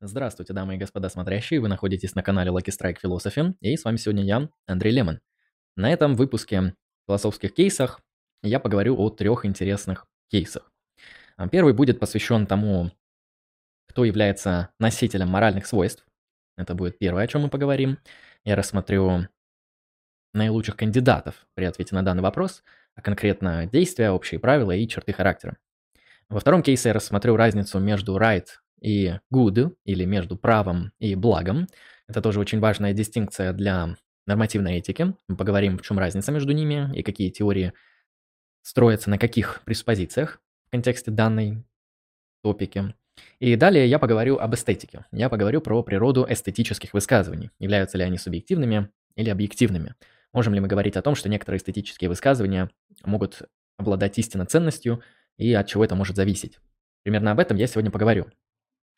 [0.00, 3.96] Здравствуйте, дамы и господа смотрящие, вы находитесь на канале Lucky Strike Philosophy, и с вами
[3.96, 5.20] сегодня я, Андрей Лемон.
[5.76, 6.74] На этом выпуске
[7.06, 8.00] философских кейсах
[8.42, 10.70] я поговорю о трех интересных кейсах.
[11.36, 12.90] А, первый будет посвящен тому,
[13.88, 16.04] кто является носителем моральных свойств.
[16.56, 17.98] Это будет первое, о чем мы поговорим.
[18.44, 19.28] Я рассмотрю
[20.34, 22.62] наилучших кандидатов при ответе на данный вопрос,
[22.94, 25.56] а конкретно действия, общие правила и черты характера.
[26.28, 28.46] Во втором кейсе я рассмотрю разницу между right
[28.84, 31.66] и good, или между правом и благом.
[32.06, 35.14] Это тоже очень важная дистинкция для нормативной этики.
[35.26, 37.72] Мы поговорим, в чем разница между ними и какие теории
[38.62, 41.64] строятся на каких преспозициях в контексте данной
[42.42, 42.94] топики.
[43.38, 45.06] И далее я поговорю об эстетике.
[45.12, 47.50] Я поговорю про природу эстетических высказываний.
[47.58, 49.94] Являются ли они субъективными или объективными.
[50.32, 52.68] Можем ли мы говорить о том, что некоторые эстетические высказывания
[53.04, 53.42] могут
[53.78, 55.02] обладать истинно ценностью
[55.38, 56.58] и от чего это может зависеть.
[57.02, 58.26] Примерно об этом я сегодня поговорю.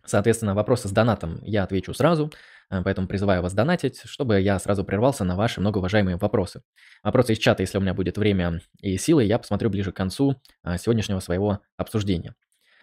[0.06, 2.32] Соответственно, вопросы с донатом я отвечу сразу,
[2.70, 6.62] э, поэтому призываю вас донатить, чтобы я сразу прервался на ваши многоуважаемые вопросы.
[7.02, 10.40] Вопросы из чата, если у меня будет время и силы, я посмотрю ближе к концу
[10.64, 12.34] э, сегодняшнего своего обсуждения.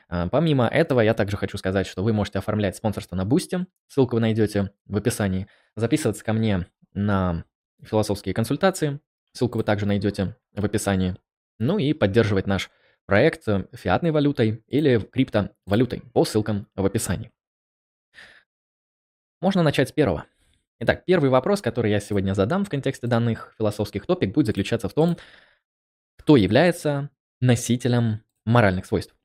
[0.10, 4.18] Э, помимо этого, я также хочу сказать, что вы можете оформлять спонсорство на Boosty, ссылку
[4.18, 7.46] вы найдете в описании, записываться ко мне на
[7.82, 9.00] философские консультации,
[9.32, 11.16] ссылку вы также найдете в описании,
[11.58, 12.70] ну и поддерживать наш
[13.06, 17.32] проект фиатной валютой или криптовалютой по ссылкам в описании.
[19.42, 20.26] Можно начать с первого.
[20.80, 24.94] Итак, первый вопрос, который я сегодня задам в контексте данных философских топик, будет заключаться в
[24.94, 25.18] том,
[26.18, 27.10] кто является
[27.42, 29.16] носителем моральных свойств.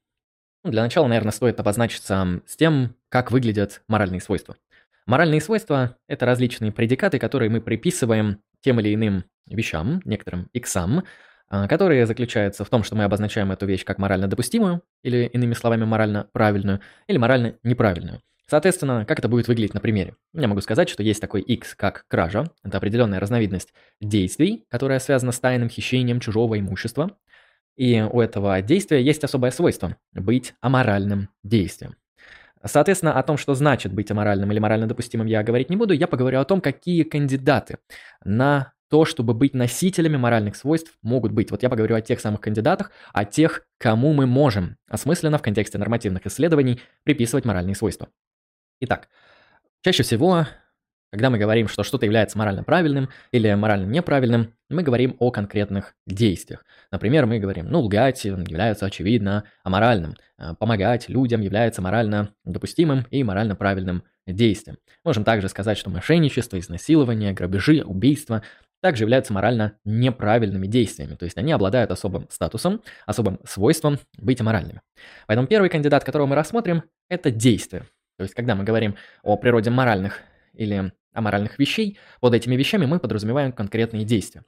[0.65, 4.57] Ну, для начала, наверное, стоит обозначиться с тем, как выглядят моральные свойства.
[5.07, 11.05] Моральные свойства– это различные предикаты, которые мы приписываем тем или иным вещам, некоторым иксам,
[11.51, 15.85] которые заключаются в том, что мы обозначаем эту вещь как морально допустимую, или иными словами
[15.85, 18.21] морально правильную, или морально неправильную.
[18.51, 20.15] Соответственно, как это будет выглядеть на примере?
[20.33, 22.45] Я могу сказать, что есть такой X, как кража.
[22.65, 27.11] Это определенная разновидность действий, которая связана с тайным хищением чужого имущества.
[27.77, 31.97] И у этого действия есть особое свойство– быть аморальным действием.
[32.65, 35.93] Соответственно, о том, что значит быть аморальным или морально допустимым, я говорить не буду.
[35.93, 37.79] Я поговорю о том, какие кандидаты
[38.25, 41.51] на то, чтобы быть носителями моральных свойств, могут быть.
[41.51, 45.79] Вот я поговорю о тех самых кандидатах, о тех, кому мы можем осмысленно в контексте
[45.79, 48.09] нормативных исследований приписывать моральные свойства.
[48.81, 49.09] Итак,
[49.83, 50.47] чаще всего,
[51.11, 55.95] когда мы говорим, что что-то является морально правильным или морально неправильным, мы говорим о конкретных
[56.07, 56.65] действиях.
[56.91, 63.25] Например, мы говорим, ну, лгать является очевидно аморальным, э, помогать людям является морально допустимым и
[63.25, 64.77] морально правильным действием.
[65.03, 68.43] Можем также сказать, что мошенничество, изнасилование, грабежи, убийства
[68.81, 74.83] также являются морально неправильными действиями, то есть они обладают особым статусом, особым свойством быть аморальными.
[75.27, 77.83] Поэтому первый кандидат, которого мы рассмотрим, это действие.
[78.17, 80.21] То есть когда мы говорим о природе моральных
[80.53, 84.45] или аморальных вещей, под этими вещами мы подразумеваем конкретные действия.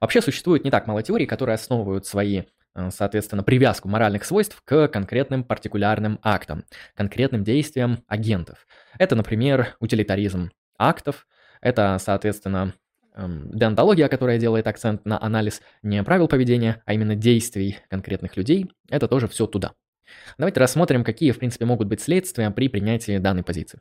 [0.00, 2.42] Вообще существует не так мало теорий, которые основывают свои,
[2.74, 8.66] э, соответственно, привязку моральных свойств к конкретным партикулярным актам, конкретным действиям агентов.
[8.98, 11.26] Это, например, утилитаризм актов,
[11.60, 12.74] это, соответственно,
[13.16, 19.08] деонтология, которая делает акцент на анализ не правил поведения, а именно действий конкретных людей, это
[19.08, 19.72] тоже все туда.
[20.38, 23.80] Давайте рассмотрим, какие, в принципе, могут быть следствия при принятии данной позиции.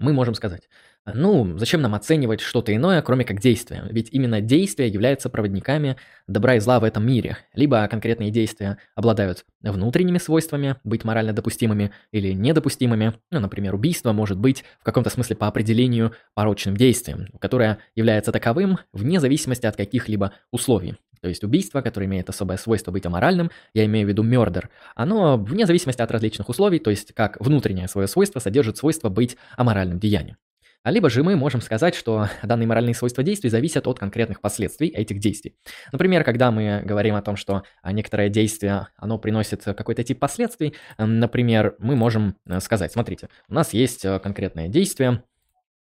[0.00, 0.62] Мы можем сказать,
[1.04, 3.84] ну, зачем нам оценивать что-то иное, кроме как действия?
[3.90, 5.96] Ведь именно действия являются проводниками
[6.26, 7.36] добра и зла в этом мире.
[7.52, 13.12] Либо конкретные действия обладают внутренними свойствами, быть морально допустимыми или недопустимыми.
[13.30, 18.78] Ну, например, убийство может быть в каком-то смысле по определению порочным действием, которое является таковым
[18.94, 20.96] вне зависимости от каких-либо условий.
[21.20, 25.36] То есть убийство, которое имеет особое свойство быть аморальным, я имею в виду murder, оно
[25.36, 29.98] вне зависимости от различных условий, то есть как внутреннее свое свойство содержит свойство быть аморальным
[29.98, 30.36] деянием.
[30.82, 34.88] А либо же мы можем сказать, что данные моральные свойства действий зависят от конкретных последствий
[34.88, 35.54] этих действий.
[35.92, 41.76] Например, когда мы говорим о том, что некоторое действие, оно приносит какой-то тип последствий, например,
[41.78, 45.22] мы можем э, сказать, смотрите, у нас есть э, конкретное действие,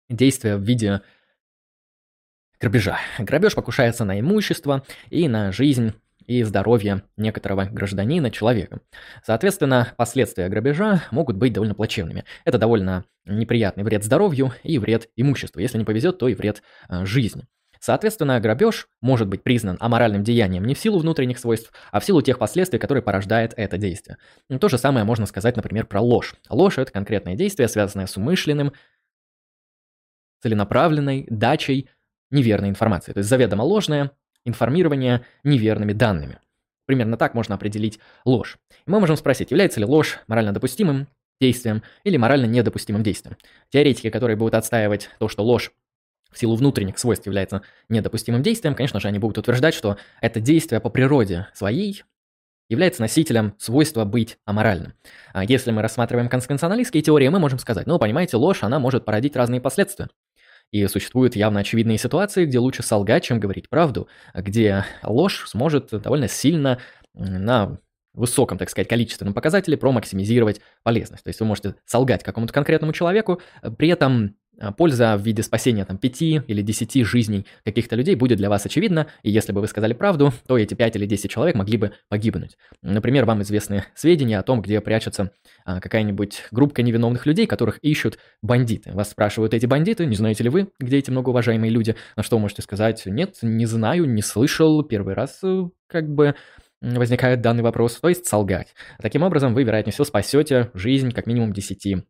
[0.09, 1.01] действие в виде
[2.61, 2.97] грабежа.
[3.17, 5.93] Грабеж покушается на имущество и на жизнь
[6.27, 8.79] и здоровье некоторого гражданина, человека.
[9.25, 12.23] Соответственно, последствия грабежа могут быть довольно плачевными.
[12.45, 15.59] Это довольно неприятный вред здоровью и вред имуществу.
[15.59, 17.43] Если не повезет, то и вред э, жизни.
[17.79, 22.21] Соответственно, грабеж может быть признан аморальным деянием не в силу внутренних свойств, а в силу
[22.21, 24.17] тех последствий, которые порождает это действие.
[24.59, 26.35] То же самое можно сказать, например, про ложь.
[26.49, 28.71] Ложь– это конкретное действие, связанное с умышленным,
[30.43, 31.89] целенаправленной дачей
[32.31, 33.13] неверной информации.
[33.13, 34.11] То есть заведомо ложное,
[34.45, 36.39] информирование неверными данными.
[36.85, 38.57] Примерно так можно определить ложь.
[38.85, 41.07] Мы можем спросить, является ли ложь морально допустимым
[41.39, 43.37] действием или морально недопустимым действием.
[43.69, 45.71] Теоретики, которые будут отстаивать то, что ложь
[46.31, 50.79] в силу внутренних свойств является недопустимым действием, конечно же, они будут утверждать, что это действие
[50.79, 52.03] по природе своей
[52.69, 54.93] является носителем свойства быть аморальным.
[55.33, 59.35] А если мы рассматриваем конвенционалистские теории, мы можем сказать, ну, понимаете, ложь, она может породить
[59.35, 60.07] разные последствия.
[60.71, 66.27] И существуют явно очевидные ситуации, где лучше солгать, чем говорить правду, где ложь сможет довольно
[66.27, 66.79] сильно
[67.13, 67.77] на
[68.13, 71.23] высоком, так сказать, количественном показателе промаксимизировать полезность.
[71.23, 73.41] То есть вы можете солгать какому-то конкретному человеку,
[73.77, 74.35] при этом
[74.77, 79.07] польза в виде спасения там 5 или 10 жизней каких-то людей будет для вас очевидна,
[79.23, 82.57] и если бы вы сказали правду, то эти 5 или 10 человек могли бы погибнуть.
[82.81, 85.31] Например, вам известны сведения о том, где прячется
[85.65, 88.91] а, какая-нибудь группа невиновных людей, которых ищут бандиты.
[88.93, 91.95] Вас спрашивают эти бандиты, не знаете ли вы, где эти многоуважаемые люди?
[92.15, 96.35] На что вы можете сказать, нет, не знаю, не слышал, первый раз э, как бы
[96.81, 98.73] возникает данный вопрос, то есть солгать.
[98.99, 102.05] Таким образом, вы, вероятнее всего, спасете жизнь как минимум 10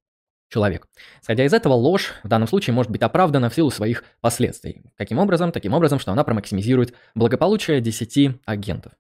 [0.52, 0.88] человек.
[1.22, 4.84] Исходя из этого, ложь в данном случае может быть оправдана в силу своих последствий.
[4.98, 5.52] Каким образом?
[5.52, 8.92] Таким образом, что она промаксимизирует благополучие 10 агентов.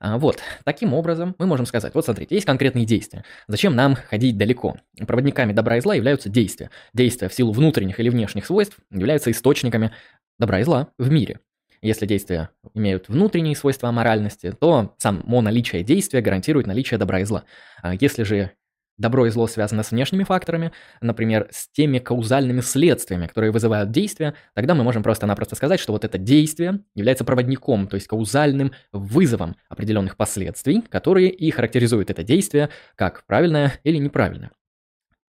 [0.00, 3.24] А, вот, таким образом мы можем сказать, вот смотрите, есть конкретные действия.
[3.48, 4.76] Зачем нам ходить далеко?
[5.06, 6.70] Проводниками добра и зла являются действия.
[6.92, 9.92] Действия в силу внутренних или внешних свойств являются источниками
[10.38, 11.40] добра и зла в мире.
[11.80, 17.44] Если действия имеют внутренние свойства моральности, то само наличие действия гарантирует наличие добра и зла.
[17.82, 18.52] А если же
[18.98, 24.34] Добро и зло связано с внешними факторами, например, с теми каузальными следствиями, которые вызывают действия,
[24.54, 29.54] тогда мы можем просто-напросто сказать, что вот это действие является проводником, то есть каузальным вызовом
[29.68, 34.50] определенных последствий, которые и характеризуют это действие как правильное или неправильное.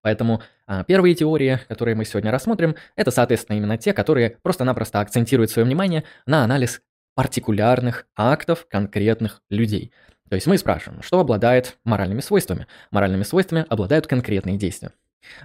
[0.02, 5.50] Поэтому а, первые теории, которые мы сегодня рассмотрим, это, соответственно, именно те, которые просто-напросто акцентируют
[5.50, 6.80] свое внимание на анализ
[7.14, 9.92] партикулярных актов конкретных людей.
[10.30, 12.68] То есть мы спрашиваем, что обладает моральными свойствами.
[12.92, 14.92] Моральными свойствами обладают конкретные действия.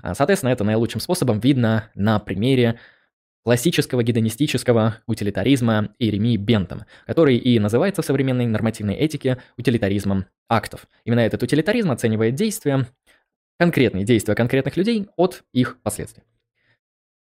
[0.04, 2.80] А, соответственно, это наилучшим способом видно на примере
[3.44, 10.88] классического гедонистического утилитаризма Иеремии Бентама, который и называется в современной нормативной этике утилитаризмом актов.
[11.04, 12.86] Именно этот утилитаризм оценивает действия,
[13.58, 16.24] конкретные действия конкретных людей от их последствий.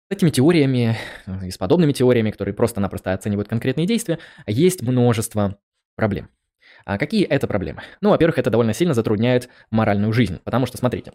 [0.10, 0.98] С этими теориями
[1.44, 5.58] и с подобными теориями, которые просто-напросто оценивают конкретные действия, есть множество
[5.96, 6.30] проблем.
[6.86, 7.82] А какие это проблемы?
[8.02, 11.14] Ну, во-первых, это довольно сильно затрудняет моральную жизнь, потому что, смотрите,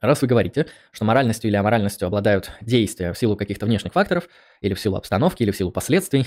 [0.00, 4.28] Раз вы говорите, что моральностью или аморальностью обладают действия в силу каких-то внешних факторов,
[4.60, 6.26] или в силу обстановки, или в силу последствий,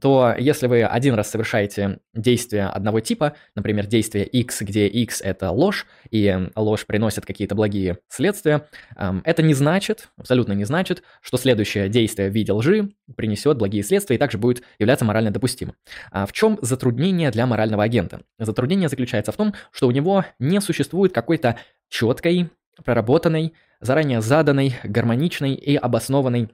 [0.00, 5.50] то если вы один раз совершаете действие одного типа, например, действие X, где X это
[5.50, 8.66] ложь, и ложь приносит какие-то благие следствия,
[8.96, 14.16] это не значит, абсолютно не значит, что следующее действие в виде лжи принесет благие следствия
[14.16, 15.76] и также будет являться морально допустимым.
[16.10, 18.22] А в чем затруднение для морального агента?
[18.38, 21.58] Затруднение заключается в том, что у него не существует какой-то
[21.90, 22.50] четкой,
[22.84, 26.50] проработанной, заранее заданной, гармоничной и обоснованной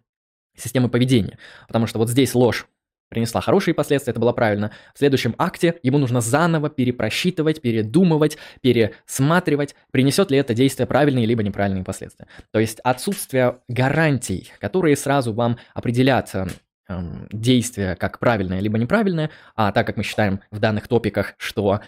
[0.56, 1.38] системы поведения.
[1.67, 2.67] Потому что вот здесь ложь
[3.11, 4.70] принесла хорошие последствия, это было правильно.
[4.94, 11.43] В следующем акте ему нужно заново перепросчитывать, передумывать, пересматривать, принесет ли это действие правильные либо
[11.43, 12.28] неправильные последствия.
[12.52, 16.46] То есть отсутствие гарантий, которые сразу вам определят э,
[16.88, 21.81] эм, действие как правильное либо неправильное, а так как мы считаем в данных топиках, что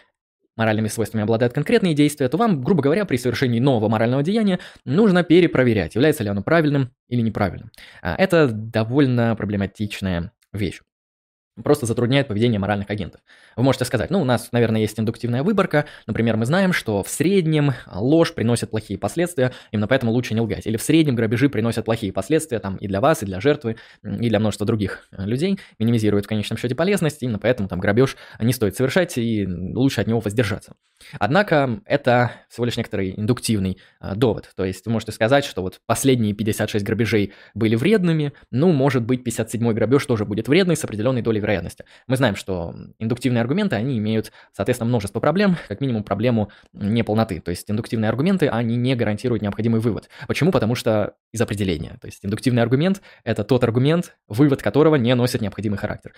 [0.56, 5.22] моральными свойствами обладают конкретные действия, то вам, грубо говоря, при совершении нового морального деяния нужно
[5.24, 7.70] перепроверять, является ли оно правильным или неправильным.
[8.02, 10.80] А это довольно проблематичная вещь
[11.62, 13.20] просто затрудняет поведение моральных агентов.
[13.56, 17.08] Вы можете сказать, ну, у нас, наверное, есть индуктивная выборка, например, мы знаем, что в
[17.08, 20.66] среднем ложь приносит плохие последствия, именно поэтому лучше не лгать.
[20.66, 24.28] Или в среднем грабежи приносят плохие последствия там и для вас, и для жертвы, и
[24.28, 28.52] для множества других э, людей, минимизируют в конечном счете полезность, именно поэтому там грабеж не
[28.52, 30.74] стоит совершать, и лучше от него воздержаться.
[31.18, 35.80] Однако это всего лишь некоторый индуктивный э, довод, то есть вы можете сказать, что вот
[35.86, 41.22] последние 56 грабежей были вредными, ну, может быть, 57-й грабеж тоже будет вредный с определенной
[41.22, 41.51] долей вероятности.
[42.06, 47.40] Мы знаем, что индуктивные аргументы, они имеют, соответственно, множество проблем, как минимум проблему неполноты.
[47.40, 50.08] То есть индуктивные аргументы, они не гарантируют необходимый вывод.
[50.26, 50.52] Почему?
[50.52, 51.96] Потому что из определения.
[52.00, 56.12] То есть индуктивный аргумент– это тот аргумент, вывод которого не носит необходимий характер.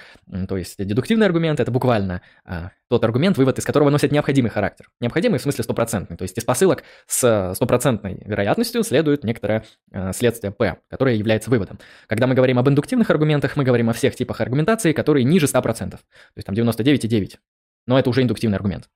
[0.49, 4.89] То есть дедуктивный аргумент– это буквально а, тот аргумент, вывод из которого носит необходимый характер.
[5.01, 6.17] Необходимый в смысле стопроцентный.
[6.17, 11.79] То есть из посылок с стопроцентной вероятностью следует некоторое а, следствие P, которое является выводом.
[12.09, 15.47] Когда мы говорим об индуктивных аргументах, мы говорим о всех типах аргументации, которые которые ниже
[15.47, 15.91] 100%.
[15.91, 15.99] То
[16.37, 17.39] есть там 99,9.
[17.87, 18.89] Но это уже индуктивный аргумент.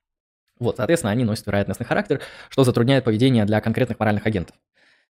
[0.59, 4.57] Вот, соответственно, они носят вероятностный характер, что затрудняет поведение для конкретных моральных агентов.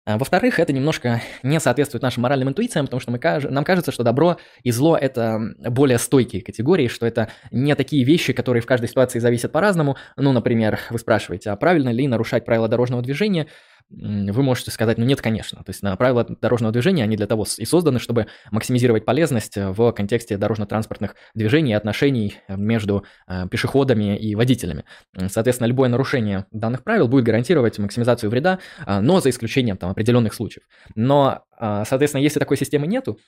[0.04, 3.18] А, во-вторых, это немножко не соответствует нашим моральным интуициям, потому что мы,
[3.50, 8.34] нам кажется, что добро и зло– это более стойкие категории, что это не такие вещи,
[8.34, 9.96] которые в каждой ситуации зависят по-разному.
[10.16, 13.46] Ну, например, вы спрашиваете, а правильно ли нарушать правила дорожного движения?
[13.90, 15.64] Вы можете сказать, ну нет, конечно.
[15.64, 19.92] То есть на правила дорожного движения, они для того и созданы, чтобы максимизировать полезность в
[19.92, 24.85] контексте дорожно-транспортных движений и отношений между э, пешеходами и водителями.
[25.28, 30.35] Соответственно, любое нарушение данных правил будет гарантировать максимизацию вреда, э, но за исключением там, определенных
[30.35, 30.64] случаев.
[30.95, 33.18] Но, э, соответственно, если такой системы нету,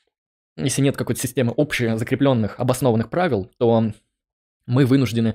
[0.56, 3.92] если нет какой-то системы общих закрепленных, обоснованных правил, то
[4.66, 5.34] мы вынуждены а,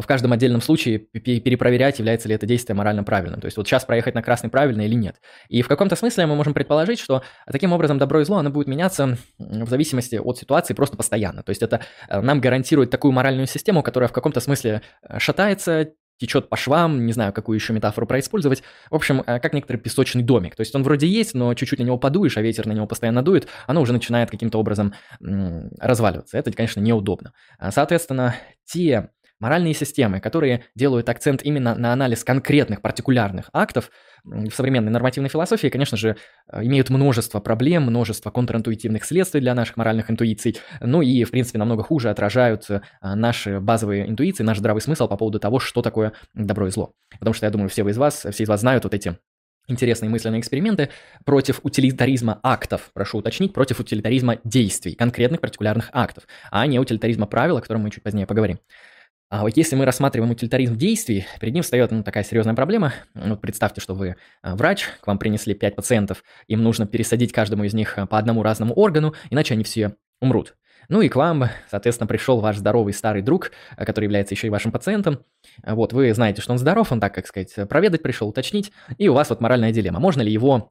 [0.00, 3.40] в каждом отдельном случае перепроверять, является ли это действие морально правильным.
[3.40, 5.16] То есть вот сейчас проехать на красный правильно или нет.
[5.48, 8.66] И в каком-то смысле мы можем предположить, что таким образом добро и зло, оно будет
[8.66, 11.42] меняться в зависимости от ситуации просто постоянно.
[11.42, 15.92] То есть это э, нам гарантирует такую моральную систему, которая в каком-то смысле э, шатается,
[16.16, 18.62] течет по швам, не знаю, какую еще метафору происпользовать.
[18.90, 20.54] В общем, э, как некоторый песочный домик.
[20.56, 23.22] То есть он вроде есть, но чуть-чуть на него подуешь, а ветер на него постоянно
[23.22, 26.38] дует, оно уже начинает каким-то образом разваливаться.
[26.38, 27.32] Это, конечно, неудобно.
[27.58, 29.10] А, соответственно, те
[29.40, 33.90] Моральные системы, которые делают акцент именно на анализ конкретных партикулярных актов
[34.22, 36.16] в современной нормативной философии, конечно же,
[36.50, 41.58] э, имеют множество проблем, множество контринтуитивных следствий для наших моральных интуиций, ну и, в принципе,
[41.58, 46.12] намного хуже отражают э, наши базовые интуиции, наш здравый смысл по поводу того, что такое
[46.32, 46.92] добро и зло.
[47.18, 49.18] Потому что, я думаю, все вы из вас, все из вас знают вот эти
[49.66, 50.90] интересные мысленные эксперименты
[51.24, 57.56] против утилитаризма актов, прошу уточнить, против утилитаризма действий, конкретных партикулярных актов, а не утилитаризма правил,
[57.56, 58.58] о котором мы чуть позднее поговорим.
[59.34, 62.94] А вот если мы рассматриваем утилитаризм действий, перед ним встает ну, такая серьезная проблема.
[63.14, 67.64] Ну, представьте, что вы а, врач, к вам принесли 5 пациентов, им нужно пересадить каждому
[67.64, 70.54] из них а, по одному разному органу, иначе они все умрут.
[70.88, 74.50] Ну и к вам, соответственно, пришел ваш здоровый старый друг, а, который является еще и
[74.50, 75.24] вашим пациентом.
[75.66, 79.14] Вот, вы знаете, что он здоров, он так, как сказать, проведать пришел, уточнить, и у
[79.14, 79.98] вас вот моральная дилемма.
[79.98, 80.70] Можно ли его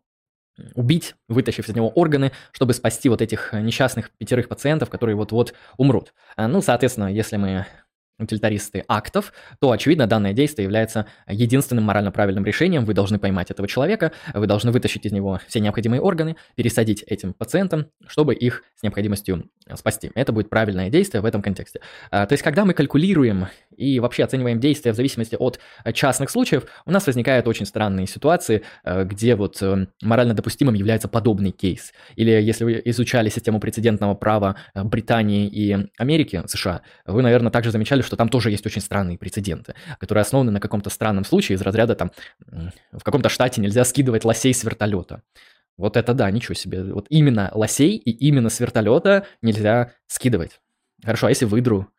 [0.73, 6.13] убить, вытащив из него органы, чтобы спасти вот этих несчастных пятерых пациентов, которые вот-вот умрут.
[6.37, 7.65] Ну, соответственно, если мы
[8.23, 12.85] утилитаристы актов, то, очевидно, данное действие является единственным морально правильным решением.
[12.85, 17.33] Вы должны поймать этого человека, вы должны вытащить из него все необходимые органы, пересадить этим
[17.33, 20.11] пациентам, чтобы их с необходимостью спасти.
[20.15, 21.79] Это будет правильное действие в этом контексте.
[22.11, 25.59] А, то есть, когда мы калькулируем и вообще оцениваем действия в зависимости от
[25.93, 31.07] частных случаев, у нас возникают очень странные ситуации, а, где вот э, морально допустимым является
[31.07, 31.93] подобный кейс.
[32.15, 37.71] Или если вы изучали систему прецедентного права э, Британии и Америки, США, вы, наверное, также
[37.71, 41.61] замечали, что там тоже есть очень странные прецеденты, которые основаны на каком-то странном случае из
[41.61, 42.11] разряда там
[42.91, 45.21] в каком-то штате нельзя скидывать лосей с вертолета.
[45.77, 46.83] Вот это да, ничего себе.
[46.83, 50.59] Вот именно лосей и именно с вертолета нельзя скидывать.
[51.03, 51.89] Хорошо, а если выдру?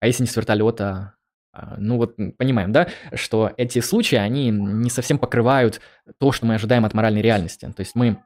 [0.00, 1.14] А если не с вертолета?
[1.52, 5.80] А, ну вот понимаем, да, что эти случаи, они не совсем покрывают
[6.18, 7.66] то, что мы ожидаем от моральной реальности.
[7.76, 8.22] То есть мы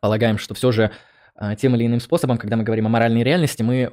[0.00, 0.92] полагаем, что все же
[1.34, 3.92] а, тем или иным способом, когда мы говорим о моральной реальности, мы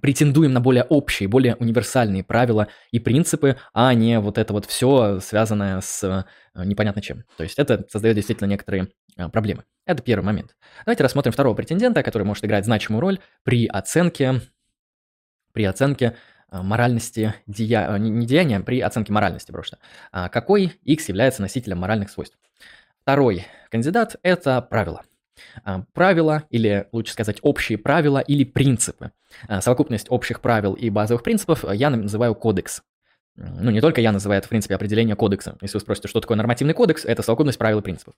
[0.00, 5.20] претендуем на более общие, более универсальные правила и принципы, а не вот это вот все
[5.20, 7.24] связанное с э, непонятно чем.
[7.36, 9.64] То есть это создает действительно некоторые э, проблемы.
[9.86, 10.56] Это первый момент.
[10.84, 14.42] Давайте рассмотрим второго претендента, который может играть значимую роль при оценке,
[15.52, 16.16] при оценке
[16.50, 17.96] э, моральности дея...
[17.98, 19.78] не деяния, а при оценке моральности просто.
[20.12, 22.38] А какой X является носителем моральных свойств?
[23.02, 25.02] Второй кандидат– это правило.
[25.64, 29.12] А, правила, или лучше сказать общие правила или принципы.
[29.48, 32.82] А, совокупность общих правил и базовых принципов я называю кодекс.
[33.36, 35.56] Ну, не только я называю это, в принципе, определение кодекса.
[35.62, 38.14] Если вы спросите, что такое нормативный кодекс, это совокупность правил и принципов.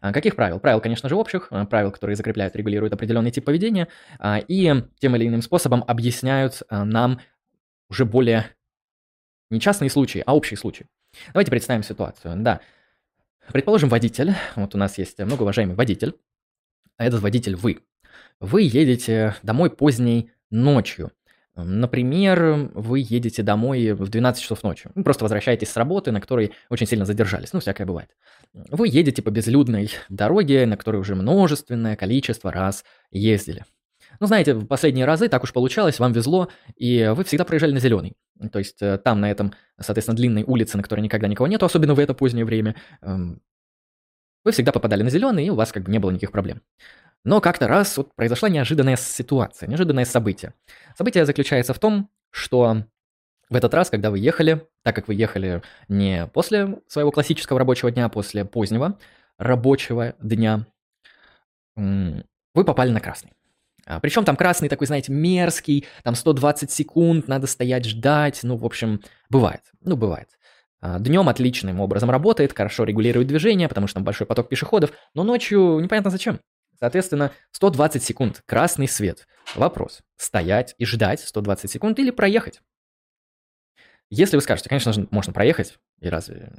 [0.00, 0.60] А, каких правил?
[0.60, 3.88] Правил, конечно же, общих, правил, которые закрепляют, регулируют определенный тип поведения
[4.48, 7.20] и тем или иным способом объясняют нам
[7.88, 8.46] уже более
[9.50, 10.86] не частные случаи, а общие случаи.
[11.34, 12.34] Давайте представим ситуацию.
[12.38, 12.60] Да,
[13.52, 16.14] предположим, водитель, вот у нас есть многоуважаемый водитель,
[17.02, 17.80] а этот водитель вы.
[18.40, 21.10] Вы едете домой поздней ночью.
[21.54, 24.88] Например, вы едете домой в 12 часов ночи.
[24.94, 27.52] Вы просто возвращаетесь с работы, на которой очень сильно задержались.
[27.52, 28.08] Ну, всякое бывает.
[28.54, 33.64] Вы едете по безлюдной дороге, на которой уже множественное количество раз ездили.
[34.20, 37.80] Ну, знаете, в последние разы так уж получалось, вам везло, и вы всегда проезжали на
[37.80, 38.14] зеленый.
[38.50, 41.94] То есть э, там, на этом, соответственно, длинной улице, на которой никогда никого нету, особенно
[41.94, 43.40] в это позднее время, эм,
[44.44, 46.62] вы всегда попадали на зеленый, и у вас как бы не было никаких проблем.
[47.24, 50.54] Но как-то раз вот произошла неожиданная ситуация, неожиданное событие.
[50.96, 52.84] Событие заключается в том, что
[53.48, 57.90] в этот раз, когда вы ехали, так как вы ехали не после своего классического рабочего
[57.90, 58.98] дня, а после позднего
[59.38, 60.66] рабочего дня,
[61.76, 63.32] вы попали на красный.
[63.86, 68.64] А, Причем там красный такой, знаете, мерзкий, там 120 секунд, надо стоять, ждать, ну, в
[68.64, 70.28] общем, бывает, ну, бывает.
[70.82, 75.22] А, Днем отличным образом работает, хорошо регулирует движение, потому что там большой поток пешеходов, но
[75.22, 76.40] ночью непонятно зачем.
[76.78, 79.28] Соответственно, 120 секунд, красный свет.
[79.54, 82.60] Вопрос, стоять и ждать 120 секунд или проехать?
[84.10, 86.52] Если вы скажете, конечно же, можно проехать, и разве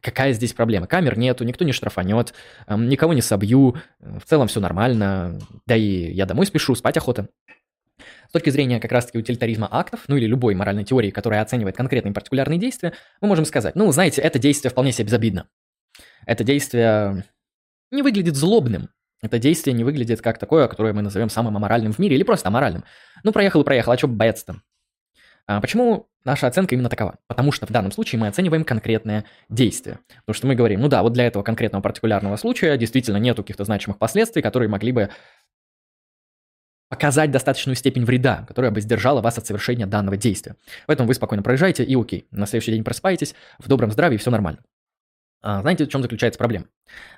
[0.00, 0.88] какая здесь проблема?
[0.88, 2.34] Камер нету, никто не штрафанет,
[2.68, 7.28] никого не собью, в целом все нормально, да и я домой спешу, спать охота.
[8.28, 12.12] С точки зрения как раз-таки утилитаризма актов, ну или любой моральной теории, которая оценивает конкретные
[12.12, 15.48] партикулярные действия, мы можем сказать, ну, знаете, это действие вполне себе безобидно.
[16.26, 17.24] Это действие
[17.90, 18.90] не выглядит злобным.
[19.22, 22.48] Это действие не выглядит как такое, которое мы назовем самым аморальным в мире или просто
[22.48, 22.84] аморальным.
[23.22, 24.60] Ну, проехал и проехал, а что бояться-то?
[25.46, 27.18] А почему наша оценка именно такова?
[27.26, 29.98] Потому что в данном случае мы оцениваем конкретное действие.
[30.20, 33.64] Потому что мы говорим, ну да, вот для этого конкретного партикулярного случая действительно нету каких-то
[33.64, 35.10] значимых последствий, которые могли бы
[36.94, 40.54] показать достаточную степень вреда, которая бы сдержала вас от совершения данного действия.
[40.86, 44.60] Поэтому вы спокойно проезжаете и окей, на следующий день просыпаетесь, в добром здравии, все нормально.
[45.46, 46.68] А, знаете, в чем заключается проблема?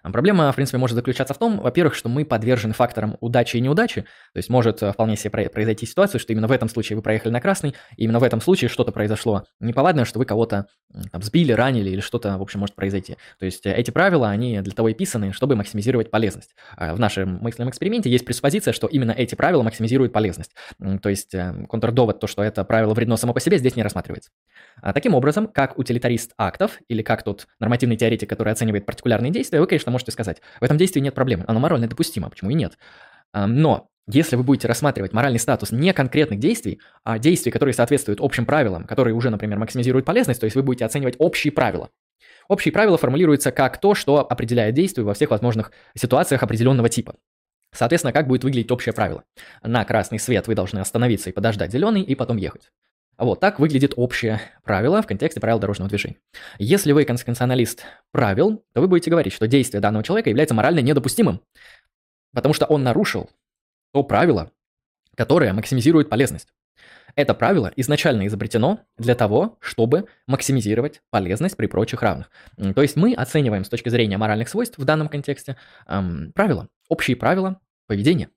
[0.02, 3.60] А, проблема, в принципе, может заключаться в том, во-первых, что мы подвержены факторам удачи и
[3.60, 7.02] неудачи, то есть может э, вполне себе произойти ситуация, что именно в этом случае вы
[7.02, 10.66] проехали на красный, и именно в этом случае что-то произошло неповадное, что вы кого-то
[11.12, 13.16] там, сбили, ранили или что-то, в общем, может произойти.
[13.38, 16.56] То есть э, эти правила, они для того и писаны, чтобы максимизировать полезность.
[16.76, 20.56] А, в нашем мысленном эксперименте есть преспозиция, что именно эти правила максимизируют полезность.
[21.00, 24.30] То есть э, контрдовод, то, что это правило вредно само по себе, здесь не рассматривается.
[24.82, 29.60] Таким образом, как утилитарист актов или как тот нормативный теоретик, теоретик, который оценивает партикулярные действия,
[29.60, 32.78] вы, конечно, можете сказать, в этом действии нет проблемы, оно морально допустимо, почему и нет.
[33.34, 38.46] Но если вы будете рассматривать моральный статус не конкретных действий, а действий, которые соответствуют общим
[38.46, 41.90] правилам, которые уже, например, максимизируют полезность, то есть вы будете оценивать общие правила.
[42.48, 47.16] Общие правила формулируются как то, что определяет действие во всех возможных ситуациях определенного типа.
[47.72, 49.24] Соответственно, как будет выглядеть общее правило?
[49.62, 52.70] На красный свет вы должны остановиться и подождать зеленый, и потом ехать.
[53.18, 56.16] Вот так выглядит общее правило в контексте правил дорожного движения.
[56.58, 61.40] Если вы конституционалист правил, то вы будете говорить, что действие данного человека является морально недопустимым,
[62.34, 63.30] потому что он нарушил
[63.92, 64.50] то правило,
[65.14, 66.48] которое максимизирует полезность.
[67.14, 72.30] Это правило изначально изобретено для того, чтобы максимизировать полезность при прочих равных.
[72.74, 75.56] То есть мы оцениваем с точки зрения моральных свойств в данном контексте
[75.86, 78.28] эм, правила, общие правила поведения.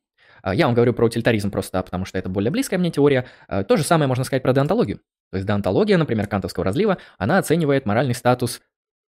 [0.42, 3.26] А, я вам говорю про утилитаризм просто потому, что это более близкая мне теория.
[3.48, 5.00] А, то же самое можно сказать про деонтологию.
[5.32, 8.62] То есть деонтология, например, кантовского разлива, она оценивает моральный статус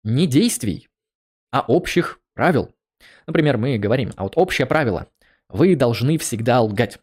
[0.05, 0.88] не действий,
[1.51, 2.70] а общих правил.
[3.27, 5.07] Например, мы говорим, а вот общее правило–
[5.53, 6.99] вы должны всегда лгать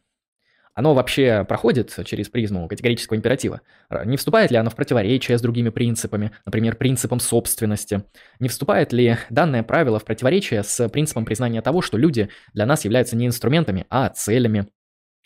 [0.80, 3.60] оно вообще проходит через призму категорического императива?
[4.06, 8.04] Не вступает ли оно в противоречие с другими принципами, например, принципом собственности?
[8.40, 12.86] Не вступает ли данное правило в противоречие с принципом признания того, что люди для нас
[12.86, 14.68] являются не инструментами, а целями?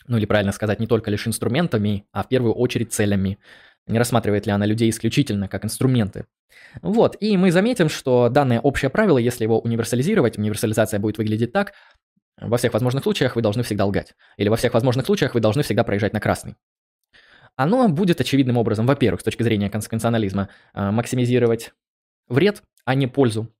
[0.08, 3.38] Ну или правильно сказать, не только лишь инструментами, а в первую очередь целями.
[3.86, 6.24] Не рассматривает ли она людей исключительно как инструменты?
[6.82, 11.74] Вот, и мы заметим, что данное общее правило, если его универсализировать, универсализация будет выглядеть так,
[12.40, 14.14] во всех возможных случаях вы должны всегда лгать.
[14.36, 16.56] Или во всех возможных случаях вы должны всегда проезжать на красный.
[17.56, 21.72] Оно будет очевидным образом, во-первых, с точки зрения конституционализма, а, максимизировать
[22.28, 23.54] вред, а не пользу.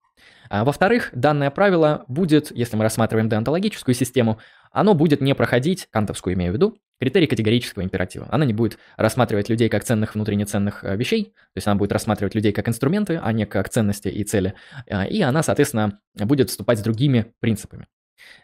[0.50, 4.38] А во-вторых, данное правило будет, если мы рассматриваем деонтологическую систему,
[4.72, 8.26] оно будет не проходить, кантовскую имею в виду, критерий категорического императива.
[8.30, 11.92] Она не будет рассматривать людей как ценных внутренне ценных э, вещей, то есть она будет
[11.92, 14.54] рассматривать людей как инструменты, а не как ценности и цели.
[14.88, 17.86] А, и она, соответственно, будет вступать с другими принципами.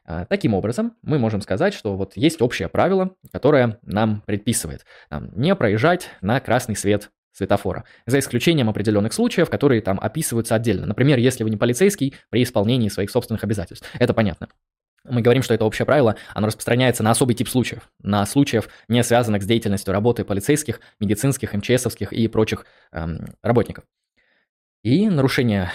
[0.05, 5.31] А, таким образом, мы можем сказать, что вот есть общее правило, которое нам предписывает там,
[5.35, 10.87] не проезжать на красный свет светофора, за исключением определенных случаев, которые там описываются отдельно.
[10.87, 13.89] Например, если вы не полицейский при исполнении своих собственных обязательств.
[13.99, 14.49] Это понятно.
[15.05, 19.03] Мы говорим, что это общее правило, оно распространяется на особый тип случаев, на случаев, не
[19.03, 23.85] связанных с деятельностью работы полицейских, медицинских, МЧСовских и прочих эм, работников.
[24.83, 25.71] И нарушение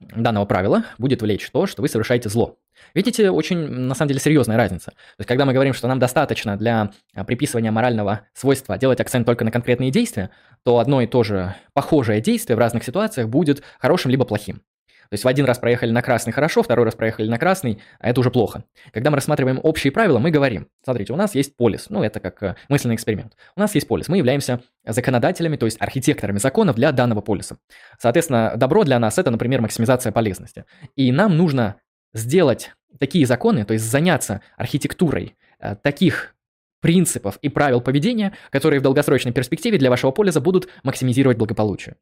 [0.00, 2.58] данного правила будет влечь то, что вы совершаете зло.
[2.94, 4.90] Видите, очень, на самом деле, серьезная разница.
[4.90, 9.26] То есть, когда мы говорим, что нам достаточно для а, приписывания морального свойства делать акцент
[9.26, 10.30] только на конкретные действия,
[10.64, 14.62] то одно и то же похожее действие в разных ситуациях будет хорошим либо плохим.
[15.08, 18.10] То есть в один раз проехали на красный хорошо, второй раз проехали на красный, а
[18.10, 18.64] это уже плохо.
[18.92, 22.42] Когда мы рассматриваем общие правила, мы говорим, смотрите, у нас есть полис, ну это как
[22.42, 23.36] э, мысленный эксперимент.
[23.56, 27.58] У нас есть полис, мы являемся законодателями, то есть архитекторами законов для данного полиса.
[27.98, 30.64] Соответственно, добро для нас это, например, максимизация полезности.
[30.96, 31.76] И нам нужно
[32.16, 36.34] сделать такие законы, то есть заняться архитектурой э, таких
[36.80, 41.96] принципов и правил поведения, которые в долгосрочной перспективе для вашего полиса будут максимизировать благополучие.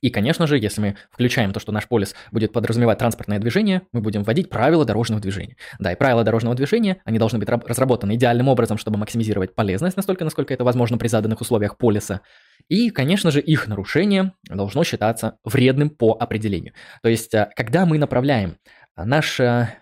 [0.00, 4.00] И, конечно же, если мы включаем то, что наш полис будет подразумевать транспортное движение, мы
[4.00, 5.56] будем вводить правила дорожного движения.
[5.80, 10.24] Да, и правила дорожного движения, они должны быть разработаны идеальным образом, чтобы максимизировать полезность настолько,
[10.24, 12.20] насколько это возможно при заданных условиях полиса.
[12.68, 16.74] И, конечно же, их нарушение должно считаться вредным по определению.
[17.02, 18.58] То есть, э, когда мы направляем
[19.04, 19.74] наше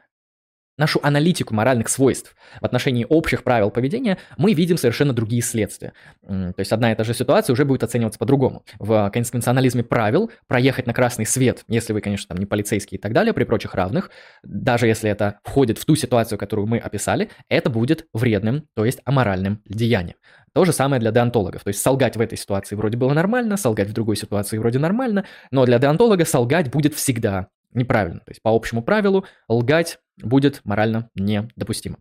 [0.78, 5.92] нашу аналитику моральных свойств в отношении общих правил поведения, мы видим совершенно другие следствия.
[6.22, 8.62] То есть одна и та же ситуация уже будет оцениваться по-другому.
[8.78, 13.12] В конвенционализме правил проехать на красный свет, если вы, конечно, там не полицейский и так
[13.12, 14.10] далее, при прочих равных,
[14.42, 19.00] даже если это входит в ту ситуацию, которую мы описали, это будет вредным, то есть
[19.04, 20.16] аморальным деянием.
[20.52, 21.64] То же самое для деонтологов.
[21.64, 25.24] То есть солгать в этой ситуации вроде было нормально, солгать в другой ситуации вроде нормально,
[25.50, 28.20] но для деонтолога солгать будет всегда неправильно.
[28.20, 31.98] То есть по общему правилу лгать будет морально недопустимо.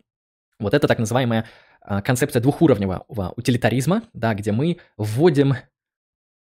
[0.59, 1.45] Вот это так называемая
[1.81, 5.55] а, концепция двухуровневого утилитаризма, да, где мы вводим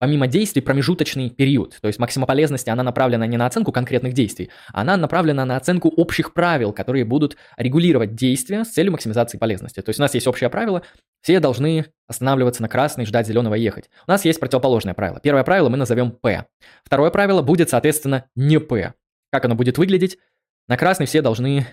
[0.04, 1.78] помимо действий промежуточный период.
[1.80, 5.88] То есть максима полезности, она направлена не на оценку конкретных действий, она направлена на оценку
[5.88, 9.82] общих правил, которые будут регулировать действия с целью максимизации полезности.
[9.82, 10.82] То есть у нас есть общее правило,
[11.22, 13.90] все должны останавливаться на красный, ждать зеленого ехать.
[14.06, 15.22] У нас есть противоположное правило.
[15.24, 16.48] Первое правило мы назовем P.
[16.84, 18.94] Второе правило будет, соответственно, не P.
[19.34, 20.20] Как оно будет выглядеть?
[20.68, 21.66] На красный все должны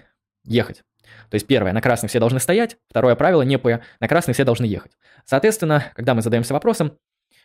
[0.45, 0.83] ехать.
[1.29, 4.45] То есть первое, на красный все должны стоять, второе правило, не П, на красный все
[4.45, 4.93] должны ехать.
[5.27, 6.97] Соответственно, когда мы задаемся вопросом,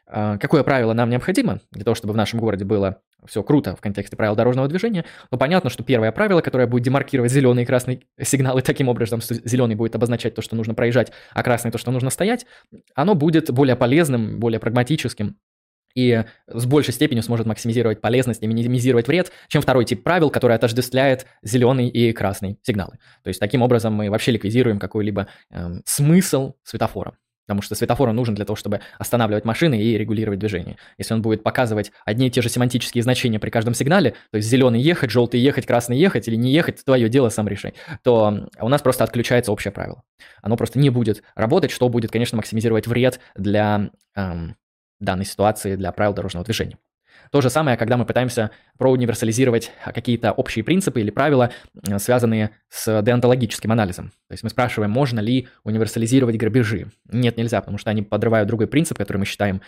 [0.07, 3.81] а, какое правило нам необходимо для того, чтобы в нашем городе было все круто в
[3.81, 8.07] контексте правил дорожного движения, то понятно, что первое правило, которое будет демаркировать зеленый и красный
[8.21, 11.91] сигналы таким образом, что зеленый будет обозначать то, что нужно проезжать, а красный то, что
[11.91, 12.45] нужно стоять,
[12.95, 15.35] оно будет более полезным, более прагматическим
[15.95, 20.55] и с большей степенью сможет максимизировать полезность и минимизировать вред, чем второй тип правил, который
[20.55, 22.99] отождествляет зеленый и красный сигналы.
[23.23, 27.17] То есть таким образом мы вообще ликвидируем какой-либо э, смысл светофора.
[27.45, 30.77] Потому что светофор нужен для того, чтобы останавливать машины и регулировать движение.
[30.97, 34.49] Если он будет показывать одни и те же семантические значения при каждом сигнале, то есть
[34.49, 38.67] зеленый ехать, желтый ехать, красный ехать или не ехать, твое дело, сам решай, то у
[38.67, 40.01] нас просто отключается общее правило.
[40.41, 44.55] Оно просто не будет работать, что будет, конечно, максимизировать вред для эм,
[45.05, 46.77] данной ситуации для правил дорожного движения.
[47.31, 51.51] То же самое, когда мы пытаемся проуниверсализировать какие-то общие принципы или правила,
[51.97, 54.09] связанные с деонтологическим анализом.
[54.27, 56.87] То есть мы спрашиваем, можно ли универсализировать грабежи.
[57.11, 59.61] Нет, нельзя, потому что они подрывают другой принцип, который мы считаем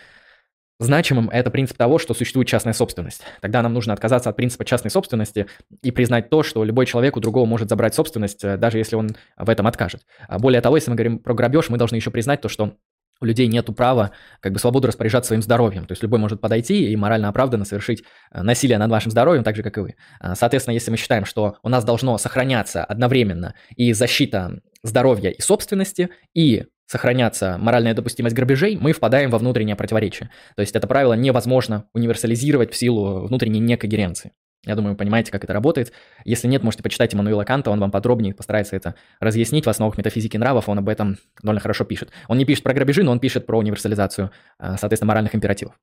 [0.78, 1.28] значимым.
[1.30, 3.22] Это принцип того, что существует частная собственность.
[3.40, 5.46] Тогда нам нужно отказаться от принципа частной собственности
[5.82, 9.10] и признать то, что любой человек у другого может забрать собственность, э, даже если он
[9.36, 10.02] в этом откажет.
[10.28, 12.74] А более того, если мы говорим про грабеж, мы должны еще признать то, что
[13.20, 15.86] у людей нет права как бы свободу распоряжаться своим здоровьем.
[15.86, 19.56] То есть любой может подойти и морально оправданно совершить э, насилие над вашим здоровьем, так
[19.56, 19.94] же, как и вы.
[20.20, 25.40] А, соответственно, если мы считаем, что у нас должно сохраняться одновременно и защита здоровья и
[25.40, 30.30] собственности, и сохраняться моральная допустимость грабежей, мы впадаем во внутреннее противоречие.
[30.56, 34.32] То есть это правило невозможно универсализировать в силу внутренней некогеренции.
[34.68, 35.92] Я думаю, вы понимаете, как это работает.
[36.26, 40.36] Если нет, можете почитать Иммануила Канта, он вам подробнее постарается это разъяснить в основах метафизики
[40.36, 42.10] нравов, он об этом довольно хорошо пишет.
[42.28, 45.74] Он не пишет про грабежи, но он пишет про универсализацию, а, соответственно, моральных императивов.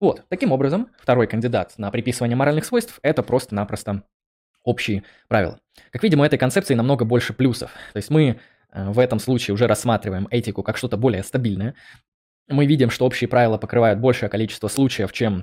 [0.00, 4.04] Вот, таким образом, второй кандидат на приписывание моральных свойств– это просто-напросто
[4.62, 5.58] общие правила.
[5.90, 7.72] Как видим, у этой концепции намного больше плюсов.
[7.92, 8.38] То есть мы
[8.72, 11.74] э, в этом случае уже рассматриваем этику как что-то более стабильное.
[12.48, 15.42] Мы видим, что общие правила покрывают большее количество случаев, чем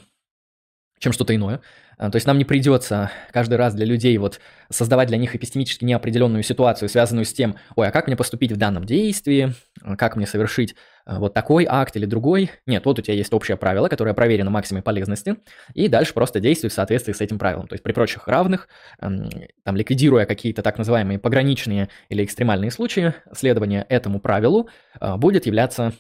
[1.02, 1.62] чем что-то иное.
[1.98, 5.84] А, то есть нам не придется каждый раз для людей вот создавать для них эпистемически
[5.84, 10.16] неопределенную ситуацию, связанную с тем, ой, а как мне поступить в данном действии, а, как
[10.16, 12.52] мне совершить а, вот такой акт или другой.
[12.68, 15.38] Нет, вот у тебя есть общее правило, которое проверено максимой полезности,
[15.74, 17.68] и дальше просто действуй в соответствии с этим правилом.
[17.68, 23.86] То есть при прочих равных, там, ликвидируя какие-то так называемые пограничные или экстремальные случаи, следование
[23.90, 24.70] этому правилу
[25.18, 25.94] будет являться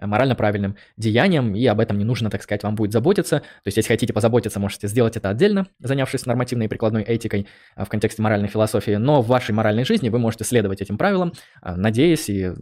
[0.00, 3.40] морально правильным деянием, и об этом не нужно, так сказать, вам будет заботиться.
[3.40, 7.84] То есть, если хотите позаботиться, можете сделать это отдельно, занявшись нормативной и прикладной этикой а,
[7.84, 11.76] в контексте моральной философии, но в вашей моральной жизни вы можете следовать этим правилам, а,
[11.76, 12.52] надеясь и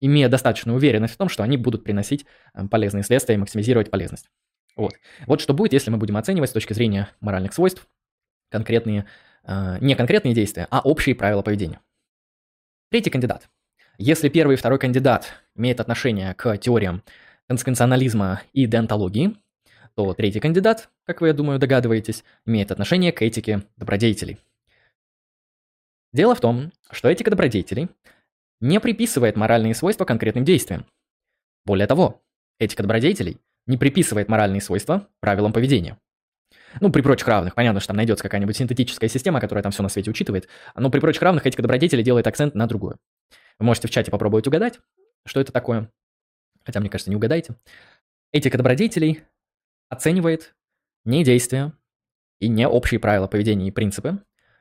[0.00, 2.26] имея достаточную уверенность в том, что они будут приносить
[2.70, 4.28] полезные следствия и максимизировать полезность.
[4.76, 4.94] Вот.
[5.26, 7.86] Вот что будет, если мы будем оценивать с точки зрения моральных свойств
[8.50, 9.06] конкретные,
[9.46, 11.80] не конкретные действия, а общие правила поведения.
[12.90, 13.48] Третий кандидат–
[13.98, 17.02] если первый и второй кандидат имеет отношение к теориям
[17.48, 19.36] консеквенционализма и деонтологии,
[19.94, 24.38] то третий кандидат, как вы, я думаю, догадываетесь, имеет отношение к этике добродетелей.
[26.12, 27.88] Дело в том, что этика добродетелей
[28.60, 30.86] не приписывает моральные свойства конкретным действиям.
[31.64, 32.22] Более того,
[32.58, 35.98] этика добродетелей не приписывает моральные свойства правилам поведения.
[36.80, 37.54] Ну, при прочих равных.
[37.54, 40.48] Понятно, что там найдется какая-нибудь синтетическая система, которая там все на свете учитывает.
[40.74, 42.96] Но при прочих равных этика добродетелей делает акцент на другое.
[43.58, 44.80] Вы можете в чате попробовать угадать,
[45.26, 45.90] что это такое.
[46.64, 47.56] Хотя, мне кажется, не угадаете.
[48.32, 49.22] Этика добродетелей
[49.88, 50.54] оценивает
[51.04, 51.72] не действия
[52.40, 54.18] и не общие правила поведения и принципы.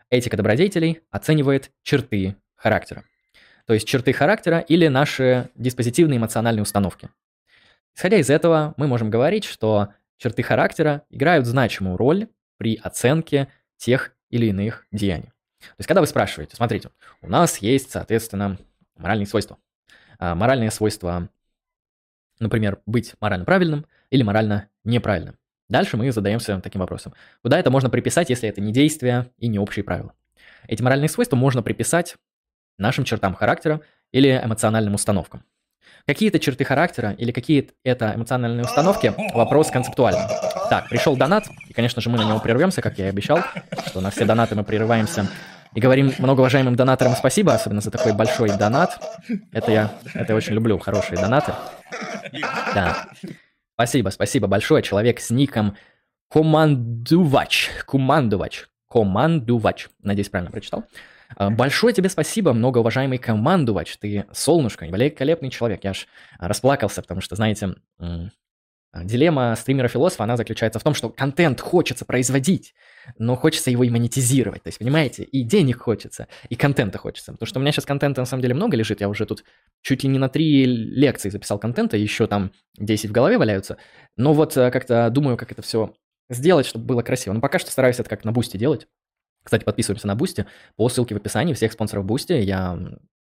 [0.09, 3.03] Этика добродетелей оценивает черты характера.
[3.65, 7.09] То есть черты характера или наши диспозитивные эмоциональные установки.
[7.95, 12.27] Исходя из этого, мы можем говорить, что черты характера играют значимую роль
[12.57, 15.31] при оценке тех или иных деяний.
[15.59, 16.89] То есть, когда вы спрашиваете, смотрите,
[17.21, 18.57] у нас есть, соответственно,
[18.95, 19.57] моральные свойства.
[20.19, 21.29] А, моральные свойства,
[22.39, 25.37] например, быть морально правильным или морально неправильным.
[25.69, 27.13] Дальше мы задаемся таким вопросом.
[27.41, 30.13] Куда это можно приписать, если это не действия и не общие правила?
[30.67, 32.15] Эти моральные свойства можно приписать
[32.77, 35.43] нашим чертам характера или эмоциональным установкам.
[36.05, 40.27] Какие-то черты характера или какие это эмоциональные установки– вопрос концептуальный.
[40.69, 43.39] Так, пришел донат, и, конечно же, мы на него прервемся, как я и обещал,
[43.87, 45.27] что на все донаты мы прерываемся
[45.75, 49.01] и говорим многоуважаемым донаторам спасибо, особенно за такой большой донат.
[49.51, 51.53] Это я, это я очень люблю, хорошие донаты.
[52.73, 53.07] Да.
[53.73, 54.83] Спасибо, спасибо большое.
[54.83, 55.75] Человек с ником
[56.33, 57.69] Командувач.
[57.85, 58.65] Командувач.
[58.89, 59.89] Командувач.
[60.01, 60.85] Надеюсь, правильно прочитал.
[61.35, 63.97] А, большое тебе спасибо, многоуважаемый командувач.
[63.97, 65.83] Ты солнышко, великолепный человек.
[65.83, 66.07] Я аж
[66.39, 67.75] расплакался, потому что, знаете,
[68.95, 72.73] дилемма стримера-философа, она заключается в том, что контент хочется производить,
[73.17, 74.63] но хочется его и монетизировать.
[74.63, 77.31] То есть, понимаете, и денег хочется, и контента хочется.
[77.31, 79.01] Потому что у меня сейчас контента на самом деле много лежит.
[79.01, 79.43] Я уже тут
[79.81, 83.77] чуть ли не на три лекции записал контента, еще там 10 в голове валяются.
[84.17, 85.93] Но вот э, как-то думаю, как это все
[86.29, 87.33] сделать, чтобы было красиво.
[87.33, 88.87] Но пока что стараюсь это как на Boosty делать.
[89.43, 90.45] Кстати, подписываемся на Boosty
[90.77, 91.53] по ссылке в описании.
[91.53, 92.79] Всех спонсоров Boosty я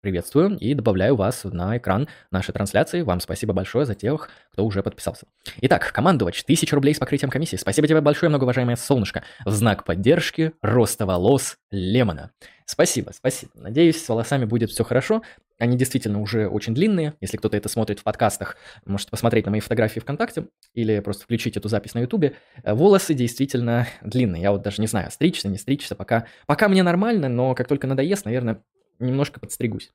[0.01, 3.03] приветствую и добавляю вас на экран нашей трансляции.
[3.03, 5.27] Вам спасибо большое за тех, кто уже подписался.
[5.61, 7.57] Итак, командовать 1000 рублей с покрытием комиссии.
[7.57, 9.25] Спасибо тебе большое, многоуважаемое солнышко.
[9.45, 12.31] В знак поддержки роста волос Лемона.
[12.65, 13.51] Спасибо, спасибо.
[13.55, 15.23] Надеюсь, с волосами будет все хорошо.
[15.59, 17.15] Они действительно уже очень длинные.
[17.21, 21.57] Если кто-то это смотрит в подкастах, можете посмотреть на мои фотографии ВКонтакте или просто включить
[21.57, 22.35] эту запись на Ютубе.
[22.65, 24.43] Волосы действительно длинные.
[24.43, 25.97] Я вот даже не знаю, стричься, не стричься.
[25.97, 28.63] Пока, пока мне нормально, но как только надоест, наверное,
[28.99, 29.93] немножко подстригусь.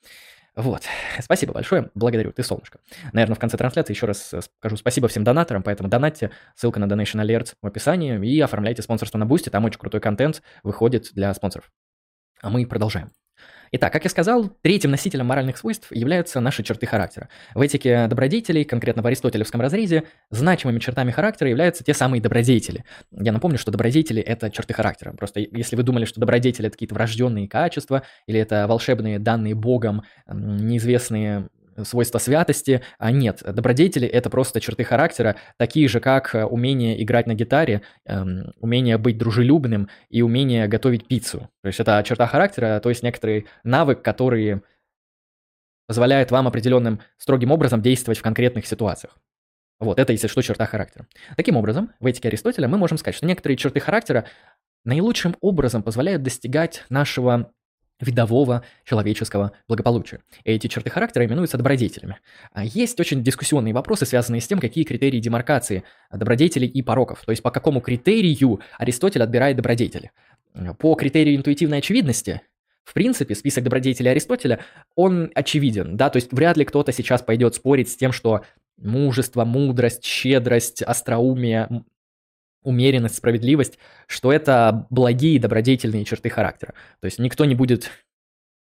[0.56, 0.84] Вот.
[1.20, 1.90] Спасибо большое.
[1.96, 2.32] Благодарю.
[2.32, 2.80] Ты солнышко.
[3.12, 6.32] Наверное, в конце трансляции еще раз скажу спасибо всем донаторам, поэтому донатьте.
[6.56, 9.50] Ссылка на Donation Alerts в описании и оформляйте спонсорство на Boosty.
[9.50, 11.72] Там очень крутой контент выходит для спонсоров.
[12.42, 13.12] А мы продолжаем.
[13.76, 17.28] Итак, как я сказал, третьим носителем моральных свойств являются наши черты характера.
[17.56, 22.86] В этике добродетелей, конкретно в аристотелевском разрезе, значимыми чертами характера являются те самые добродетели.
[23.12, 25.14] Я напомню, что добродетели– это черты характера.
[25.14, 30.04] Просто если вы думали, что добродетели– это какие-то врожденные качества, или это волшебные данные Богом,
[30.28, 31.50] неизвестные
[31.84, 37.28] свойства святости, а нет, добродетели– это просто черты характера, такие же, как э, умение играть
[37.28, 41.50] на гитаре, эм, умение быть дружелюбным и умение готовить пиццу.
[41.62, 44.62] То есть это черта характера, то есть некоторый навык, который
[45.88, 49.18] позволяет вам определенным строгим образом действовать в конкретных ситуациях.
[49.80, 51.08] Вот, это, если что, черта характера.
[51.36, 54.26] Таким образом, в этике Аристотеля мы можем сказать, что некоторые черты характера
[54.86, 57.52] наилучшим образом позволяют достигать нашего
[58.00, 60.20] видового человеческого благополучия.
[60.44, 62.20] Эти черты характера именуются добродетелями.
[62.52, 67.24] А есть очень дискуссионные вопросы, связанные с тем, какие критерии демаркации добродетелей и пороков.
[67.26, 70.12] То есть по какому критерию Аристотель отбирает добродетели.
[70.80, 72.42] По критерию интуитивной очевидности
[72.84, 74.60] в принципе, список добродетелей Аристотеля,
[74.96, 78.44] он очевиден, да, то есть вряд ли кто-то сейчас пойдет спорить с тем, что
[78.78, 81.86] мужество, мудрость, щедрость, остроумие,
[82.64, 86.74] умеренность, справедливость, что это благие добродетельные черты характера.
[87.00, 87.92] То есть никто не будет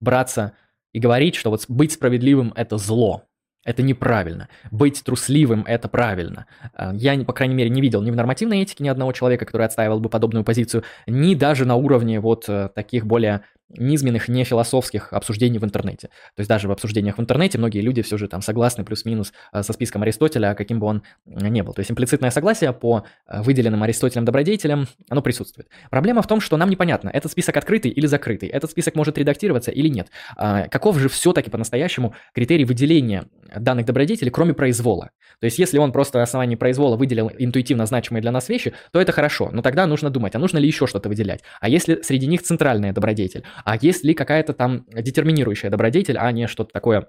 [0.01, 0.53] браться
[0.93, 3.25] и говорить, что вот быть справедливым– это зло,
[3.65, 4.49] это неправильно.
[4.71, 6.47] Быть трусливым– это правильно.
[6.75, 9.67] А, я, по крайней мере, не видел ни в нормативной этике ни одного человека, который
[9.67, 13.43] отстаивал бы подобную позицию, ни даже на уровне вот э, таких более
[13.77, 16.09] низменных, не философских обсуждений в интернете.
[16.37, 19.63] То есть даже в обсуждениях в интернете многие люди все же там согласны плюс-минус э,
[19.63, 21.73] со списком Аристотеля, каким бы он ни был.
[21.73, 25.69] То есть имплицитное согласие по э, выделенным Аристотелем добродетелям, оно присутствует.
[25.91, 29.71] Проблема в том, что нам непонятно, этот список открытый или закрытый, этот список может редактироваться
[29.71, 30.09] или нет.
[30.37, 35.11] А, каков же все-таки по-настоящему критерий выделения данных добродетелей, кроме произвола?
[35.41, 39.01] То есть если он просто на основании произвола выделил интуитивно значимые для нас вещи, то
[39.01, 41.43] это хорошо, но тогда нужно думать, а нужно ли еще что-то выделять?
[41.61, 43.45] А если среди них центральная добродетель?
[43.65, 47.09] А есть ли какая-то там детерминирующая добродетель, а не что-то такое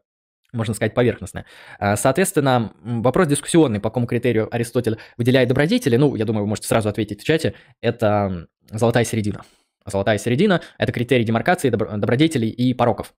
[0.53, 1.45] можно сказать, поверхностное.
[1.79, 6.67] А, соответственно, вопрос дискуссионный, по какому критерию Аристотель выделяет добродетели, ну, я думаю, вы можете
[6.67, 9.43] сразу ответить в чате, это золотая середина.
[9.85, 13.13] Золотая середина– это критерий демаркации добродетелей и пороков.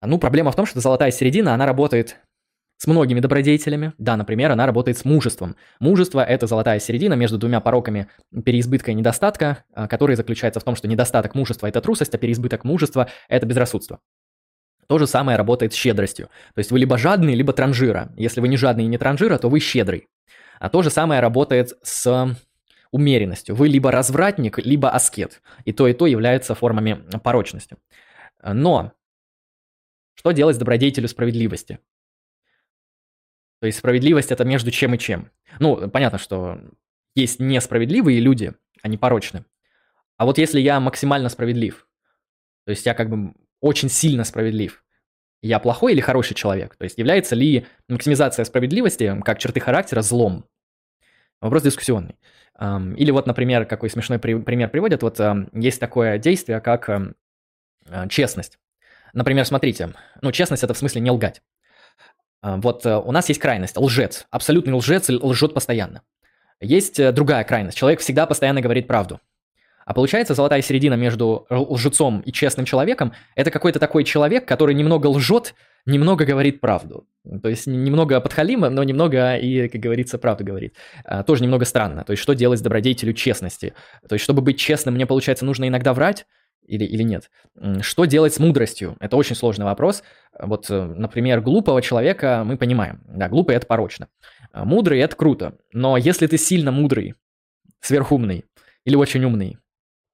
[0.00, 2.18] Ну, проблема в том, что золотая середина, она работает
[2.76, 3.92] с многими добродетелями.
[3.98, 5.56] Да, например, она работает с мужеством.
[5.80, 8.08] Мужество– это золотая середина между двумя пороками
[8.44, 12.64] переизбытка и недостатка, а, который заключается в том, что недостаток мужества– это трусость, а переизбыток
[12.64, 14.00] мужества– это безрассудство.
[14.86, 16.28] То же самое работает с щедростью.
[16.54, 18.12] То есть вы либо жадный, либо транжира.
[18.16, 20.08] Если вы не жадный и не транжира, то вы щедрый.
[20.58, 22.36] А то же самое работает с
[22.90, 23.54] умеренностью.
[23.54, 25.40] Вы либо развратник, либо аскет.
[25.64, 27.76] И то, и то является формами порочности.
[28.42, 28.92] Но
[30.14, 31.80] что делать с добродетелю справедливости?
[33.60, 35.30] То есть справедливость это между чем и чем.
[35.58, 36.60] Ну, понятно, что
[37.14, 39.44] есть несправедливые люди, они порочны.
[40.16, 41.86] А вот если я максимально справедлив,
[42.66, 44.84] То есть я как бы очень сильно справедлив.
[45.42, 46.76] Я плохой или хороший человек?
[46.76, 50.46] То есть является ли максимизация справедливости как черты характера злом?
[51.40, 52.16] Вопрос дискуссионный.
[52.58, 55.20] Или вот, например, какой смешной пример приводят, вот
[55.52, 58.58] есть такое действие, как а, честность.
[59.12, 61.42] Например, смотрите, ну, честность это в смысле не лгать.
[62.44, 66.02] А, вот э, у нас есть крайность, лжец, абсолютный лжец лжет постоянно.
[66.60, 69.18] Есть э, другая крайность, человек всегда постоянно говорит правду.
[69.86, 75.06] А получается, золотая середина между лжецом и честным человеком– это какой-то такой человек, который немного
[75.06, 75.54] лжет,
[75.86, 77.06] немного говорит правду.
[77.42, 80.74] То есть немного подхалима, но немного и, как говорится, правду говорит.
[81.26, 82.02] Тоже немного странно.
[82.04, 83.74] То есть что делать с добродетелю честности?
[84.08, 86.24] То есть чтобы быть честным, мне, получается, нужно иногда врать,
[86.66, 87.30] или, или нет.
[87.80, 88.96] Что делать с мудростью?
[89.00, 90.02] Это очень сложный вопрос.
[90.38, 93.02] Вот, э, например, глупого человека мы понимаем.
[93.06, 94.08] Да, глупый– это порочно.
[94.52, 95.56] А мудрый– это круто.
[95.72, 97.14] Но если ты сильно мудрый,
[97.80, 98.44] сверхумный
[98.84, 99.58] или очень умный,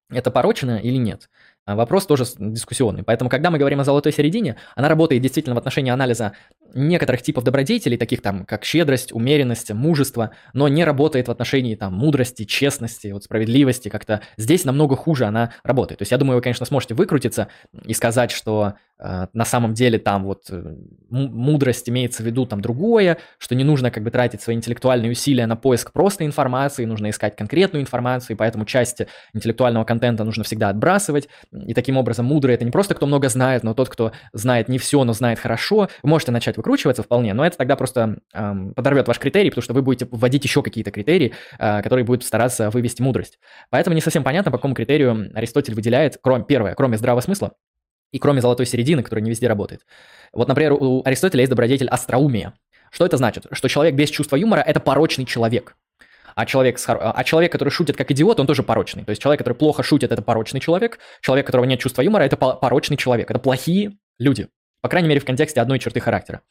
[0.09, 1.29] это порочно или нет?
[1.65, 3.03] А вопрос тоже дискуссионный.
[3.03, 6.33] Поэтому, когда мы говорим о золотой середине, она работает действительно в отношении анализа
[6.73, 11.93] некоторых типов добродетелей, таких там, как щедрость, умеренность, мужество, но не работает в отношении там
[11.93, 15.99] мудрости, честности, вот справедливости, как-то здесь намного хуже она работает.
[15.99, 17.47] То есть я думаю, вы, конечно, сможете выкрутиться
[17.85, 20.75] и сказать, что на самом деле там вот э,
[21.09, 25.47] мудрость имеется в виду там другое, что не нужно как бы тратить свои интеллектуальные усилия
[25.47, 29.01] на поиск просто информации, нужно искать конкретную информацию, и поэтому часть
[29.33, 33.63] интеллектуального контента нужно всегда отбрасывать, и таким образом мудрый это не просто кто много знает,
[33.63, 37.45] но тот, кто знает не все, но знает хорошо, вы можете начать выкручиваться вполне, но
[37.45, 41.33] это тогда просто эм, подорвет ваш критерий, потому что вы будете вводить еще какие-то критерии,
[41.57, 43.39] э, которые будут стараться вывести мудрость.
[43.69, 47.53] Поэтому не совсем понятно, по какому критерию Аристотель выделяет, кроме, первое, кроме здравого смысла,
[48.11, 49.85] и кроме золотой середины, которая не везде работает.
[50.33, 52.53] Вот, например, у Аристотеля есть добродетель остроумия.
[52.91, 53.45] Что это значит?
[53.51, 55.75] Что человек без чувства юмора– это порочный человек.
[56.35, 59.03] А человек, с, а человек, который шутит как идиот, он тоже порочный.
[59.03, 60.99] То есть человек, который плохо шутит, это порочный человек.
[61.21, 63.29] Человек, у которого нет чувства юмора, это порочный человек.
[63.29, 64.47] Это плохие люди.
[64.81, 66.41] По крайней мере, в контексте одной черты характера.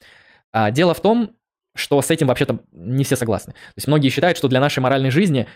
[0.53, 1.37] А, дело в том,
[1.74, 3.52] что с этим вообще-то не все согласны.
[3.52, 5.46] То есть многие считают, что для нашей моральной жизни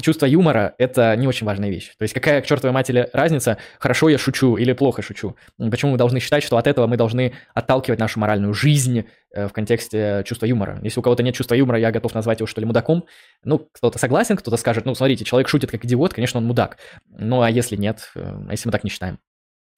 [0.00, 1.92] чувство юмора– это не очень важная вещь.
[1.98, 5.36] То есть какая к чертовой матери разница, хорошо я шучу или плохо шучу?
[5.58, 9.52] Почему мы должны считать, что от этого мы должны отталкивать нашу моральную жизнь э, в
[9.52, 10.78] контексте чувства юмора?
[10.82, 13.04] Если у кого-то нет чувства юмора, я готов назвать его, что ли, мудаком.
[13.44, 16.78] Ну, кто-то согласен, кто-то скажет, ну, смотрите, человек шутит как идиот, конечно, он мудак.
[17.08, 19.18] Ну, а если нет, э, если мы так не считаем?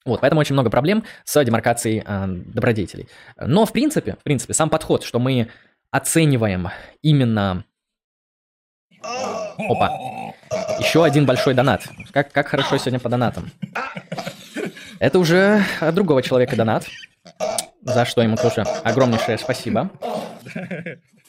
[0.07, 3.09] Вот, поэтому очень много проблем с демаркацией э, добродетелей.
[3.39, 5.49] Но, в принципе, в принципе, сам подход, что мы
[5.97, 6.69] оцениваем
[7.01, 7.65] именно...
[9.01, 9.89] Опа.
[10.79, 11.87] Еще один большой донат.
[12.11, 13.51] Как, как хорошо сегодня по донатам.
[14.99, 16.85] Это уже от другого человека донат.
[17.81, 19.89] За что ему тоже огромнейшее спасибо.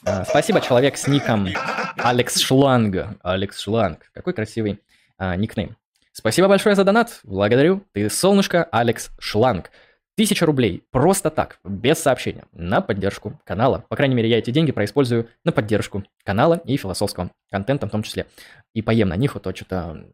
[0.05, 1.47] А, спасибо, человек с ником
[1.97, 3.17] Алекс Шланг.
[3.21, 4.09] Алекс Шланг.
[4.13, 4.79] Какой красивый
[5.17, 5.75] а, никнейм.
[6.11, 7.19] Спасибо большое за донат.
[7.23, 7.83] Благодарю.
[7.93, 9.71] Ты солнышко, Алекс Шланг.
[10.19, 13.85] Тысяча рублей просто так, без сообщения, на поддержку канала.
[13.87, 18.03] По крайней мере, я эти деньги происпользую на поддержку канала и философского контента в том
[18.03, 18.25] числе.
[18.73, 20.07] И поем на них, вот то что-то...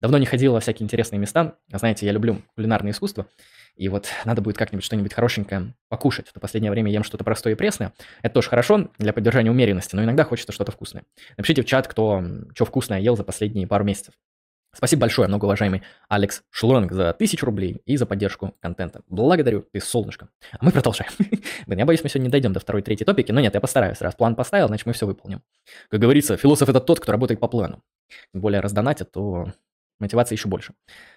[0.00, 1.56] Давно не ходил во всякие интересные места.
[1.72, 3.26] Знаете, я люблю кулинарное искусство.
[3.74, 6.28] И вот надо будет как-нибудь что-нибудь хорошенькое покушать.
[6.32, 7.92] В последнее время ем что-то простое и пресное.
[8.22, 11.02] Это тоже хорошо для поддержания умеренности, но иногда хочется что-то вкусное.
[11.36, 12.22] Напишите в чат, кто
[12.54, 14.14] что вкусное ел за последние пару месяцев.
[14.74, 19.02] Спасибо большое, многоуважаемый Алекс Шлонг, за тысячу рублей и за поддержку контента.
[19.08, 20.28] Благодарю, ты солнышко.
[20.52, 21.10] А мы продолжаем.
[21.66, 24.00] Блин, я боюсь, мы сегодня не дойдем до второй, третьей топики, но нет, я постараюсь.
[24.00, 25.42] Раз план поставил, значит, мы все выполним.
[25.90, 27.82] Как говорится, философ– это тот, кто работает по плану.
[28.32, 29.52] Более раздонатит, то
[30.02, 30.74] мотивации еще больше.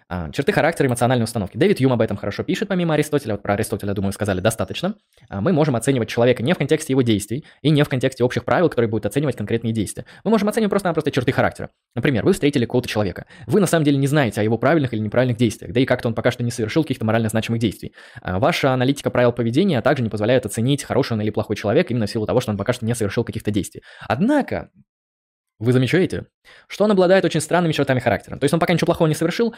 [0.08, 1.58] А, черты характера, эмоциональной установки.
[1.58, 3.34] Дэвид Юм об этом хорошо пишет, помимо Аристотеля.
[3.34, 4.95] Вот про Аристотеля, думаю, сказали достаточно.
[5.30, 8.45] А, мы можем оценивать человека не в контексте его действий и не в контексте общих
[8.45, 10.06] правил, которые будут оценивать конкретные действия.
[10.24, 11.71] Мы можем оценивать просто-напросто черты характера.
[11.95, 13.26] Например, вы встретили какого-то человека.
[13.48, 16.08] Вы на самом деле не знаете о его правильных или неправильных действиях, да и как-то
[16.08, 17.93] он пока что не совершил каких-то морально значимых действий.
[18.21, 22.06] А, ваша аналитика правил поведения также не позволяет оценить, хороший он или плохой человек именно
[22.06, 23.82] в силу того, что он пока что не совершил каких-то действий.
[24.08, 24.69] Однако,
[25.59, 26.25] вы замечаете,
[26.67, 28.37] что он обладает очень странными чертами характера.
[28.37, 29.55] То есть он пока ничего плохого не совершил,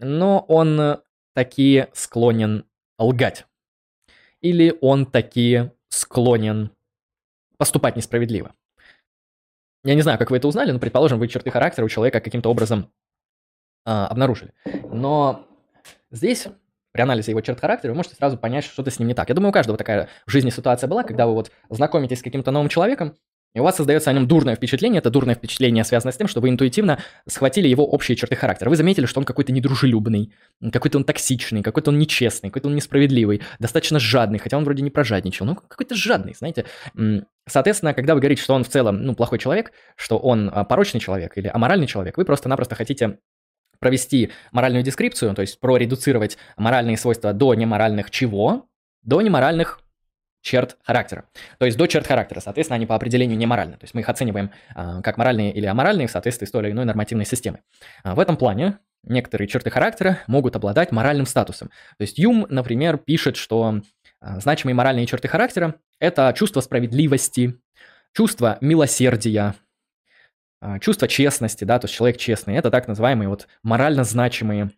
[0.00, 0.98] но он
[1.34, 2.64] таки склонен
[2.98, 3.46] лгать.
[4.40, 6.70] Или он таки склонен
[7.56, 8.54] поступать несправедливо.
[9.84, 12.50] Я не знаю, как вы это узнали, но, предположим, вы черты характера у человека каким-то
[12.50, 12.90] образом
[13.86, 14.52] э, обнаружили.
[14.92, 15.46] Но
[16.10, 16.48] здесь,
[16.92, 19.28] при анализе его черт характера, вы можете сразу понять, что что-то с ним не так.
[19.30, 22.50] Я думаю, у каждого такая в жизни ситуация была, когда вы вот знакомитесь с каким-то
[22.50, 23.16] новым человеком,
[23.54, 24.98] и у вас создается о нем дурное впечатление.
[24.98, 28.70] Это дурное впечатление связано с тем, что вы интуитивно схватили его общие черты характера.
[28.70, 30.32] Вы заметили, что он какой-то недружелюбный,
[30.72, 34.90] какой-то он токсичный, какой-то он нечестный, какой-то он несправедливый, достаточно жадный, хотя он вроде не
[34.90, 36.66] прожадничал, ну какой-то жадный, знаете.
[37.48, 41.00] Соответственно, когда вы говорите, что он в целом, ну, плохой человек, что он а, порочный
[41.00, 43.18] человек или аморальный человек, вы просто-напросто хотите
[43.80, 48.68] провести моральную дескрипцию, то есть проредуцировать моральные свойства до неморальных чего?
[49.02, 49.80] До неморальных
[50.42, 51.24] черт характера.
[51.58, 53.76] То есть до черт характера, соответственно, они по определению не моральны.
[53.76, 56.70] То есть мы их оцениваем а, как моральные или аморальные в соответствии с той или
[56.72, 57.60] иной нормативной системой.
[58.02, 61.68] А, в этом плане некоторые черты характера могут обладать моральным статусом.
[61.98, 63.80] То есть Юм, например, пишет, что
[64.20, 67.58] а, значимые моральные черты характера– это чувство справедливости,
[68.12, 69.54] чувство милосердия,
[70.80, 72.56] чувство честности, да, то есть человек честный.
[72.56, 74.70] Это так называемые вот морально значимые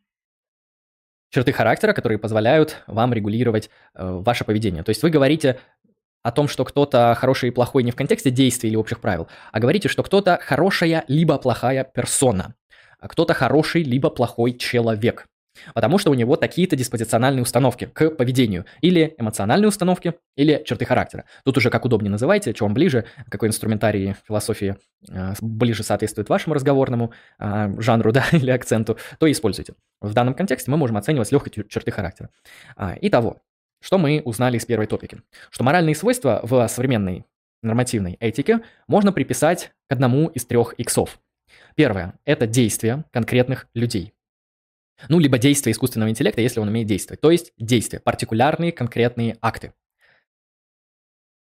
[1.33, 4.83] черты характера, которые позволяют вам регулировать э, ваше поведение.
[4.83, 5.59] То есть вы говорите
[6.22, 9.59] о том, что кто-то хороший и плохой не в контексте действий или общих правил, а
[9.59, 12.55] говорите, что кто-то хорошая либо плохая персона,
[13.01, 15.26] а кто-то хороший либо плохой человек.
[15.74, 18.64] Потому что у него такие-то диспозициональные установки к поведению.
[18.80, 21.24] Или эмоциональные установки, или черты характера.
[21.44, 24.76] Тут уже как удобнее называйте, вам ближе, какой инструментарий философии
[25.09, 29.74] э, ближе соответствует вашему разговорному э, жанру да, или акценту, то используйте.
[30.00, 32.30] В данном контексте мы можем оценивать легкие черты характера.
[32.76, 33.42] А, итого,
[33.80, 35.20] что мы узнали из первой топики?
[35.50, 37.24] Что моральные свойства в современной
[37.62, 41.18] нормативной этике можно приписать к одному из трех иксов.
[41.74, 44.12] Первое– это действия конкретных людей.
[45.09, 47.20] Ну, либо действия искусственного интеллекта, если он умеет действовать.
[47.20, 49.72] То есть действия, партикулярные конкретные акты.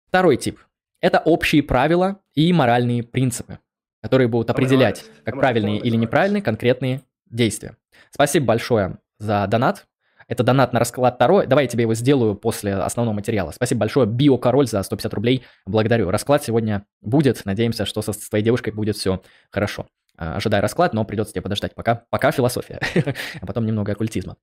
[0.07, 0.59] Второй тип–
[1.01, 3.59] это общие правила и моральные принципы,
[4.01, 7.77] которые будут определять, как правильные или неправильные конкретные действия.
[8.11, 9.87] Спасибо большое за донат.
[10.27, 11.45] Это донат на расклад второй.
[11.45, 13.51] Давай я тебе его сделаю после основного материала.
[13.51, 15.43] Спасибо большое, Биокороль, за 150 рублей.
[15.65, 16.09] Благодарю.
[16.09, 17.45] Расклад сегодня будет.
[17.45, 19.21] Надеемся, что со, с твоей девушкой будет все
[19.51, 19.85] хорошо.
[20.17, 21.75] А, ожидая расклад, но придется тебе подождать.
[21.75, 22.79] Пока, пока философия,
[23.41, 24.37] а потом немного оккультизма.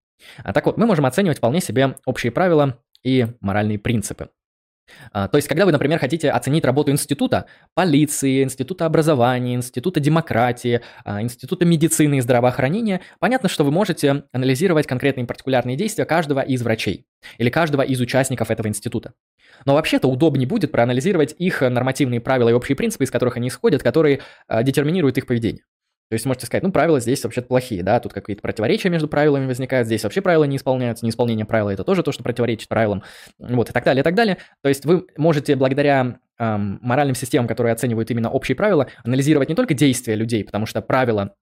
[0.45, 4.29] А, так вот, мы можем оценивать вполне себе общие правила и моральные принципы.
[5.13, 11.65] То есть, когда вы, например, хотите оценить работу института, полиции, института образования, института демократии, института
[11.65, 17.07] медицины и здравоохранения, понятно, что вы можете анализировать конкретные партикулярные действия каждого из врачей
[17.39, 19.15] или каждого из участников этого института.
[19.65, 23.83] Но вообще-то удобнее будет проанализировать их нормативные правила и общие принципы, из которых они исходят,
[23.83, 25.63] которые э, детерминируют их поведение.
[26.13, 29.47] То есть можете сказать, ну, правила здесь вообще-то плохие, да, тут какие-то противоречия между правилами
[29.47, 33.03] возникают, здесь вообще правила не исполняются, неисполнение правила это тоже то, что противоречит правилам,
[33.39, 34.37] вот, и так далее, и так далее.
[34.61, 39.55] То есть вы можете благодаря эм, моральным системам, которые оценивают именно общие правила, анализировать не
[39.55, 41.35] только действия людей, потому что правила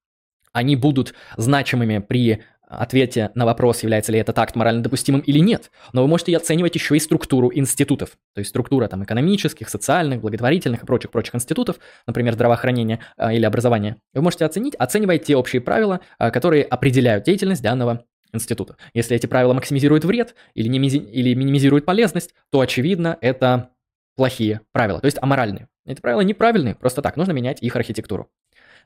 [0.52, 5.70] они будут значимыми при ответе на вопрос, является ли этот акт морально допустимым или нет.
[5.92, 8.10] Но вы можете оценивать еще и структуру институтов.
[8.34, 13.96] То есть структура там экономических, социальных, благотворительных и прочих-прочих институтов, например, здравоохранения э, или образования.
[14.14, 18.76] Вы можете оценить, оценивая те общие правила, э, которые определяют деятельность данного института.
[18.94, 23.70] Если эти правила максимизируют вред или, не или минимизируют полезность, то, очевидно, это
[24.16, 25.68] плохие правила, то есть аморальные.
[25.86, 28.30] Эти правила неправильные, просто так, нужно менять их архитектуру.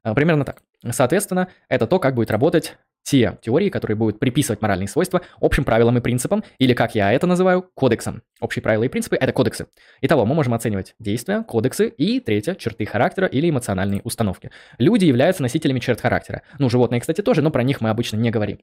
[0.04, 0.62] Э, примерно так.
[0.90, 5.98] Соответственно, это то, как будет работать те теории, которые будут приписывать моральные свойства общим правилам
[5.98, 8.22] и принципам, или, как я это называю, кодексам.
[8.40, 9.66] Общие правила и принципы– это кодексы.
[10.00, 14.50] Итого, мы можем оценивать действия, кодексы и, третье, черты характера или эмоциональные установки.
[14.78, 16.42] Люди являются носителями черт характера.
[16.58, 18.58] Ну, животные, кстати, тоже, но про них мы обычно не говорим.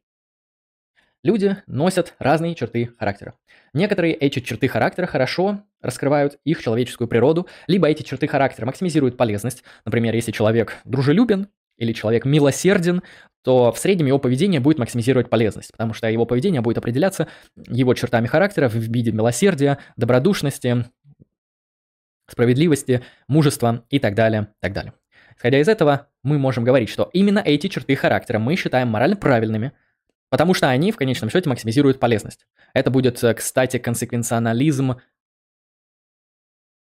[1.24, 3.36] Люди носят разные черты характера.
[3.74, 9.64] Некоторые эти черты характера хорошо раскрывают их человеческую природу, либо эти черты характера максимизируют полезность.
[9.86, 11.50] Например, если человек дружелюбен,
[11.82, 13.02] или человек милосерден,
[13.44, 17.28] то в среднем его поведение будет максимизировать полезность, потому что его поведение будет определяться
[17.68, 20.86] его чертами характера в виде милосердия, добродушности,
[22.30, 24.94] справедливости, мужества и так далее, так далее.
[25.36, 29.72] Исходя из этого, мы можем говорить, что именно эти черты характера мы считаем морально правильными,
[30.30, 32.46] потому что они в конечном счете максимизируют полезность.
[32.76, 34.98] Это будет, э, кстати, консеквенционализм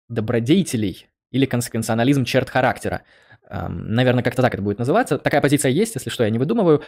[0.10, 3.02] добродетелей или консеквенционализм черт характера.
[3.50, 5.18] Наверное, как-то так это будет называться.
[5.18, 6.84] Такая позиция есть, если что, я не выдумываю.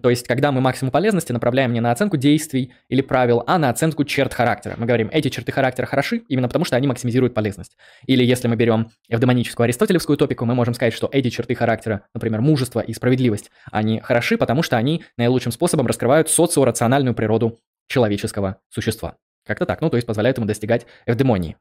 [0.00, 3.68] То есть, когда мы максимум полезности направляем не на оценку действий или правил, а на
[3.68, 4.76] оценку черт характера.
[4.78, 7.76] Мы говорим, эти черты характера хороши именно потому, что они максимизируют полезность.
[8.06, 12.40] Или если мы берем эвдемоническую аристотелевскую топику, мы можем сказать, что эти черты характера, например,
[12.42, 19.16] мужество и справедливость, они хороши, потому что они наилучшим способом раскрывают социорациональную природу человеческого существа.
[19.44, 21.56] Как-то так, ну то есть позволяют ему достигать эвдемонии.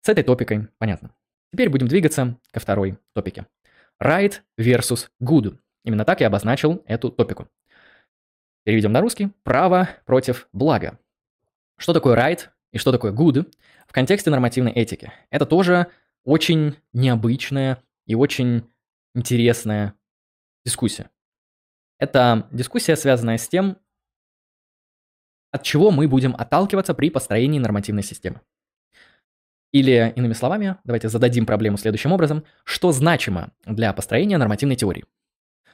[0.00, 1.10] С этой топикой понятно.
[1.54, 3.46] Теперь будем двигаться ко второй топике.
[4.02, 5.56] Right versus good.
[5.84, 7.46] Именно так я обозначил эту топику.
[8.64, 9.30] Переведем на русский.
[9.44, 10.98] Право против блага.
[11.76, 13.48] Что такое right и что такое good
[13.86, 15.12] в контексте нормативной этики?
[15.30, 15.86] Это тоже
[16.24, 18.68] очень необычная и очень
[19.14, 19.94] интересная
[20.64, 21.08] дискуссия.
[22.00, 23.76] Это дискуссия, связанная с тем,
[25.52, 28.40] от чего мы будем отталкиваться при построении нормативной системы.
[29.74, 32.44] Или, иными словами, давайте зададим проблему следующим образом.
[32.62, 35.04] Что значимо для построения нормативной теории?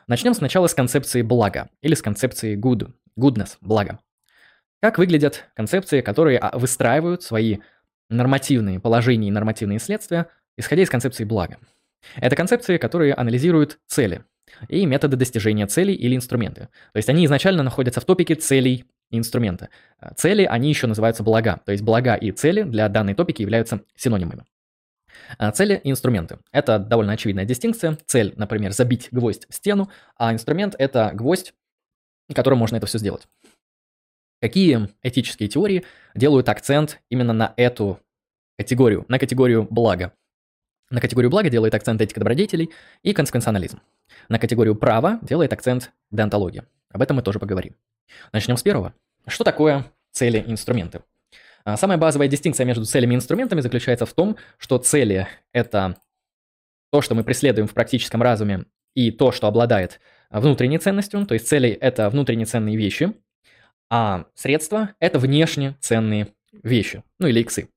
[0.06, 3.98] Начнем сначала с концепции блага или с концепции good, goodness, благо.
[4.80, 7.58] Как выглядят концепции, которые а, выстраивают свои
[8.08, 11.58] нормативные положения и нормативные следствия, исходя из концепции блага?
[12.16, 14.24] Это концепции, которые анализируют цели
[14.70, 16.68] и методы достижения целей или инструменты.
[16.94, 19.68] То есть они изначально находятся в топике целей и инструмента.
[20.16, 21.60] Цели, они еще называются блага.
[21.64, 24.44] То есть блага и цели для данной топики являются синонимами.
[25.38, 26.38] А, цели и инструменты.
[26.52, 27.98] Это довольно очевидная дистинкция.
[28.06, 31.54] Цель, например, забить гвоздь в стену, а инструмент– это гвоздь,
[32.34, 33.26] которым можно это все сделать.
[34.40, 35.84] Какие этические теории
[36.14, 38.00] делают акцент именно на эту
[38.58, 40.12] категорию, на категорию блага?
[40.90, 42.70] На категорию блага делает акцент этика добродетелей
[43.02, 43.80] и консеквенционализм.
[44.28, 46.64] На категорию права делает акцент деонтология.
[46.90, 47.76] Об этом мы тоже поговорим.
[48.32, 48.92] Начнем с первого.
[49.26, 51.02] Что такое цели и инструменты?
[51.64, 55.96] А, самая базовая дистинкция между целями и инструментами заключается в том, что цели– это
[56.90, 58.64] то, что мы преследуем в практическом разуме,
[58.94, 63.12] и то, что обладает внутренней ценностью, то есть цели– это внутренне ценные вещи,
[63.88, 67.68] а средства– это внешне ценные вещи, ну или иксы.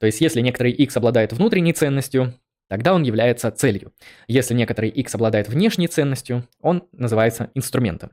[0.00, 2.34] То есть если некоторый x обладает внутренней ценностью,
[2.68, 3.92] тогда он является целью.
[4.26, 8.10] Если некоторый x обладает внешней ценностью, он называется инструментом.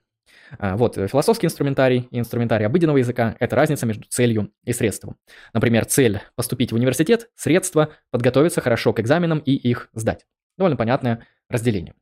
[0.59, 5.17] А, вот, э, философский инструментарий и инструментарий обыденного языка– это разница между целью и средством.
[5.53, 10.25] Например, цель– поступить в университет, средство– подготовиться хорошо к экзаменам и их сдать.
[10.57, 11.95] Довольно понятное разделение.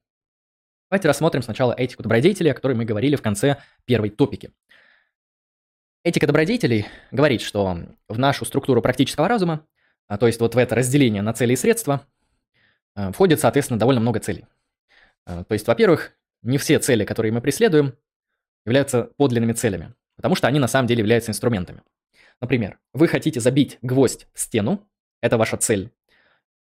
[0.90, 4.52] Давайте рассмотрим сначала этику добродетелей, о которой мы говорили в конце первой топики.
[6.04, 7.78] Этика добродетелей говорит, что
[8.10, 9.66] в нашу структуру практического разума,
[10.08, 12.06] а, то есть вот в это разделение на цели и средства,
[12.96, 14.46] входит, соответственно, довольно много целей.
[15.26, 17.96] То есть, во-первых, не все цели, которые мы преследуем,
[18.66, 21.82] являются подлинными целями, потому что они на самом деле являются инструментами.
[22.42, 24.88] Например, вы хотите забить гвоздь в стену,
[25.22, 25.92] это ваша цель.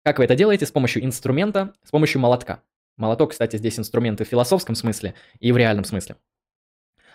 [0.02, 0.66] Как вы это делаете?
[0.66, 2.62] С помощью инструмента, с помощью молотка.
[2.96, 6.16] Молоток, кстати, здесь инструменты в философском смысле и в реальном смысле.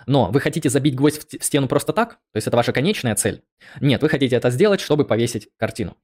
[0.07, 2.15] Но вы хотите забить гвоздь в стену просто так?
[2.31, 3.43] То есть это ваша конечная цель?
[3.81, 5.97] Нет, вы хотите это сделать, чтобы повесить картину.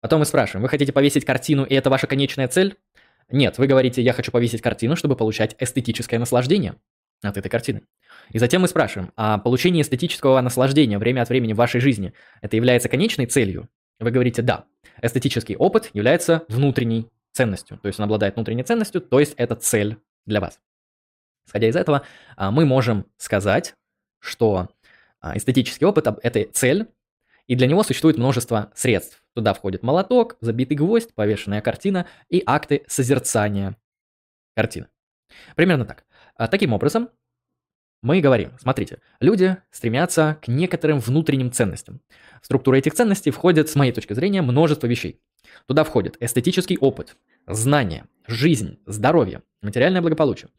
[0.00, 2.76] Потом мы спрашиваем, вы хотите повесить картину, и это ваша конечная цель?
[3.30, 6.76] Нет, вы говорите, я хочу повесить картину, чтобы получать эстетическое наслаждение
[7.22, 7.82] от этой картины.
[8.30, 12.56] И затем мы спрашиваем, а получение эстетического наслаждения время от времени в вашей жизни, это
[12.56, 13.68] является конечной целью?
[13.98, 14.64] Вы говорите «да».
[15.02, 19.96] Эстетический опыт является внутренней ценностью, то есть он обладает внутренней ценностью, то есть это цель
[20.26, 20.60] для вас.
[21.46, 22.02] Исходя из этого,
[22.36, 23.74] а, мы можем сказать,
[24.20, 24.68] что
[25.20, 26.88] а, эстетический опыт– это цель,
[27.48, 29.24] и для него существует множество средств.
[29.34, 33.76] Туда входит молоток, забитый гвоздь, повешенная картина и акты созерцания
[34.54, 34.86] картины.
[35.56, 36.04] Примерно так.
[36.36, 37.08] А, таким образом,
[38.02, 42.00] мы говорим, смотрите, люди стремятся к некоторым внутренним ценностям.
[42.40, 45.20] В структуру этих ценностей входит, с моей точки зрения, множество вещей.
[45.66, 50.50] Туда входит эстетический опыт, знания, жизнь, здоровье, материальное благополучие,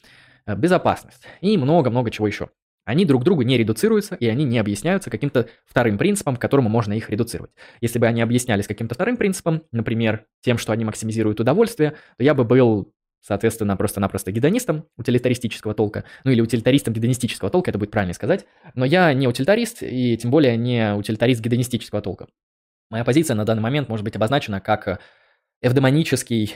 [0.46, 2.50] э, безопасность и много-много чего еще.
[2.90, 6.94] Они друг другу не редуцируются, и они не объясняются каким-то вторым принципом, к которому можно
[6.94, 7.52] их редуцировать.
[7.82, 12.34] Если бы они объяснялись каким-то вторым принципом, например, тем, что они максимизируют удовольствие, то я
[12.34, 18.16] бы был соответственно, просто-напросто гедонистом утилитаристического толка, ну или утилитаристом гедонистического толка, это будет правильно
[18.16, 22.28] сказать, но я не утилитарист и тем более не утилитарист гедонистического толка.
[22.90, 25.00] Моя позиция на данный момент может быть обозначена как
[25.62, 26.56] эвдемонический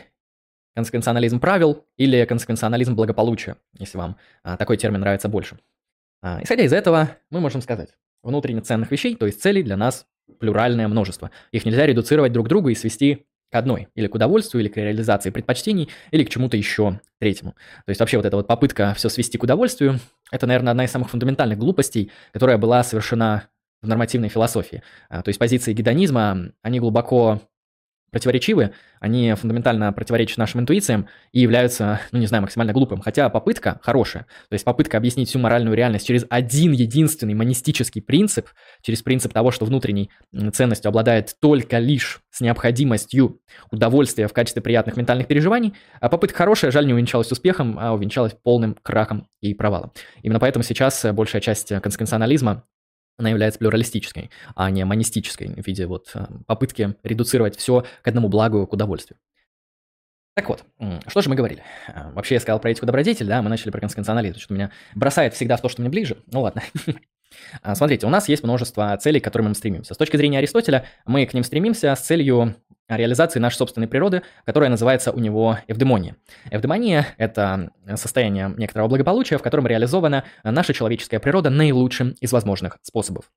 [0.73, 5.59] консеквенционализм правил или консеквенционализм благополучия, если вам а, такой термин нравится больше.
[6.23, 7.89] А, исходя из этого, мы можем сказать,
[8.23, 10.07] внутренне ценных вещей, то есть целей для нас
[10.39, 11.31] плюральное множество.
[11.51, 14.77] Их нельзя редуцировать друг к другу и свести к одной, или к удовольствию, или к
[14.77, 17.51] реализации предпочтений, или к чему-то еще третьему.
[17.85, 19.99] То есть вообще вот эта вот попытка все свести к удовольствию,
[20.31, 23.49] это, наверное, одна из самых фундаментальных глупостей, которая была совершена
[23.81, 24.81] в нормативной философии.
[25.09, 27.41] А, то есть позиции гедонизма, они глубоко
[28.13, 33.01] противоречивы, они фундаментально противоречат нашим интуициям и являются, ну не знаю, максимально глупым.
[33.01, 38.47] Хотя попытка хорошая, то есть попытка объяснить всю моральную реальность через один единственный монистический принцип,
[38.81, 40.09] через принцип того, что внутренней
[40.53, 43.41] ценностью обладает только лишь с необходимостью
[43.71, 48.33] удовольствия в качестве приятных ментальных переживаний, а попытка хорошая, жаль, не увенчалась успехом, а увенчалась
[48.41, 49.91] полным крахом и провалом.
[50.21, 52.63] Именно поэтому сейчас большая часть консеквенционализма
[53.17, 58.29] она является плюралистической, а не монистической в виде вот э, попытки редуцировать все к одному
[58.29, 59.19] благу, к удовольствию.
[60.35, 60.63] Так вот,
[61.07, 61.63] что же мы говорили?
[61.87, 65.33] Э, вообще я сказал про этику добродетель, да, мы начали про консеквенционализм, что меня бросает
[65.35, 66.17] всегда в то, что мне ближе.
[66.31, 66.63] Ну ладно.
[67.63, 69.95] А, смотрите, у нас есть множество целей, к которым мы стремимся.
[69.95, 72.55] С точки зрения Аристотеля, мы к ним стремимся с целью
[72.89, 76.15] реализации нашей собственной природы, которая называется у него эвдемония.
[76.51, 83.31] Эвдемония– это состояние некоторого благополучия, в котором реализована наша человеческая природа наилучшим из возможных способов.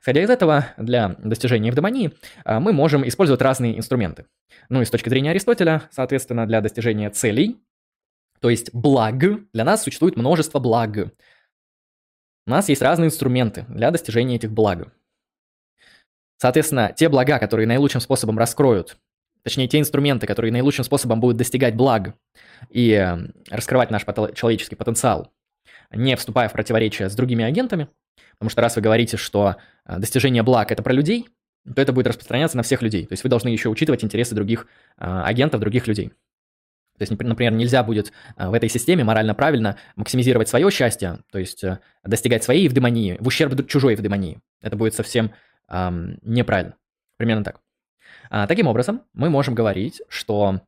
[0.00, 2.12] Исходя из этого, для достижения эвдемонии
[2.44, 4.26] а, мы можем использовать разные инструменты.
[4.68, 7.60] Ну и с точки зрения Аристотеля, соответственно, для достижения целей,
[8.40, 9.18] То есть благ,
[9.52, 10.96] для нас существует множество благ.
[12.46, 14.92] У нас есть разные инструменты для достижения этих благ.
[16.44, 18.98] Соответственно, те блага, которые наилучшим способом раскроют,
[19.44, 22.12] точнее, те инструменты, которые наилучшим способом будут достигать благ
[22.68, 23.16] и э,
[23.48, 25.32] раскрывать наш человеческий потенциал,
[25.90, 27.88] не вступая в противоречие с другими агентами,
[28.32, 31.30] потому что раз вы говорите, что э, достижение благ– это про людей,
[31.64, 33.06] то это будет распространяться на всех людей.
[33.06, 34.66] То есть вы должны еще учитывать интересы других
[34.98, 36.10] э, агентов, других людей.
[36.98, 41.64] То есть, например, нельзя будет в этой системе морально правильно максимизировать свое счастье, то есть
[42.04, 44.40] достигать своей евдемонии в ущерб чужой евдемонии.
[44.60, 45.32] Это будет совсем
[45.68, 46.76] эм, неправильно.
[47.16, 47.60] Примерно так.
[48.30, 50.60] А, таким образом, мы можем говорить, что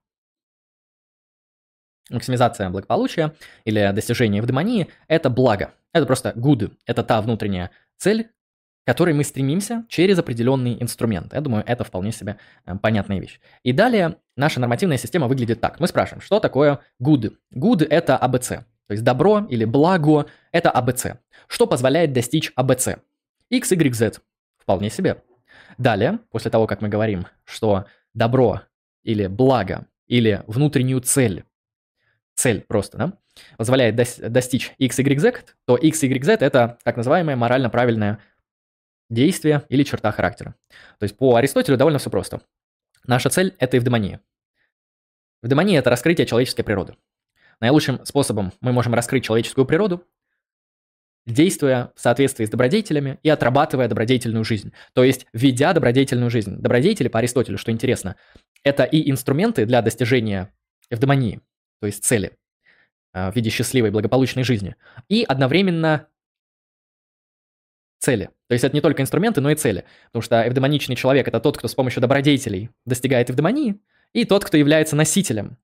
[2.11, 3.35] максимизация благополучия
[3.65, 5.75] или достижение евдемонии– это благо.
[5.93, 6.73] Это просто good.
[6.87, 11.33] Это та внутренняя цель, к которой мы стремимся через определенный инструмент.
[11.33, 13.41] Я думаю, это вполне себе э, понятная вещь.
[13.65, 15.81] И далее наша нормативная система выглядит так.
[15.81, 17.37] Мы спрашиваем, что такое good?
[17.55, 18.65] Good– это ABC.
[18.87, 21.19] То есть добро или благо– это ABC.
[21.49, 23.01] Что позволяет достичь ABC?
[23.51, 24.21] X, Y, Z.
[24.67, 25.23] Вполне себе.
[25.79, 28.63] Далее, после того, как мы говорим, что добро
[29.05, 31.45] или благо или внутреннюю цель,
[32.35, 33.13] цель просто, да,
[33.57, 38.19] позволяет достичь x, y, z, то x, y, z это так называемое морально правильное
[39.09, 40.57] действие или черта характера.
[40.99, 42.41] То есть по Аристотелю довольно все просто.
[43.05, 44.21] Наша цель– это эвдемония.
[45.45, 46.97] Эвдемония– это раскрытие человеческой природы.
[47.61, 50.05] Наилучшим способом мы можем раскрыть человеческую природу
[51.27, 54.73] действуя в соответствии с добродетелями и отрабатывая добродетельную жизнь.
[54.95, 56.57] То есть, ведя добродетельную жизнь.
[56.57, 58.17] Добродетели, по Аристотелю, что интересно,
[58.63, 60.53] это и инструменты для достижения
[60.89, 61.41] эвдемонии,
[61.81, 62.33] то есть цели
[63.13, 64.77] а, в виде счастливой, благополучной жизни,
[65.09, 66.09] и одновременно
[67.99, 68.31] цели.
[68.49, 69.85] То есть это не только инструменты, но и цели.
[70.07, 73.81] Потому что эвдемоничный человек– это тот, кто с помощью добродетелей достигает эвдемонии,
[74.13, 75.59] и тот, кто является носителем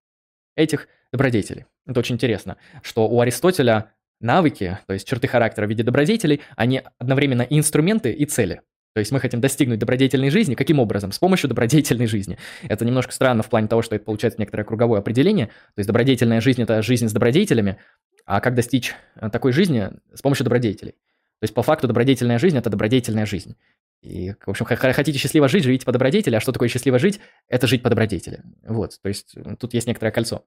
[0.56, 1.66] этих добродетелей.
[1.86, 3.92] Это очень интересно, что у Аристотеля
[4.22, 8.62] навыки, то есть черты характера в виде добродетелей, они одновременно и инструменты, и цели.
[8.94, 10.54] То есть мы хотим достигнуть добродетельной жизни.
[10.54, 11.12] Каким образом?
[11.12, 12.38] С помощью добродетельной жизни.
[12.62, 15.46] Это немножко странно в плане того, что это получается некоторое круговое определение.
[15.46, 17.78] То есть добродетельная жизнь– это жизнь с добродетелями.
[18.26, 19.90] А как достичь э, такой жизни?
[20.12, 20.92] С помощью добродетелей.
[20.92, 23.56] То есть по факту добродетельная жизнь– это добродетельная жизнь.
[24.02, 26.34] И, в общем, хотите счастливо жить, живите по добродетели.
[26.34, 27.20] А что такое счастливо жить?
[27.48, 28.42] Это жить по добродетели.
[28.66, 30.44] Вот, то есть э, тут есть некоторое кольцо.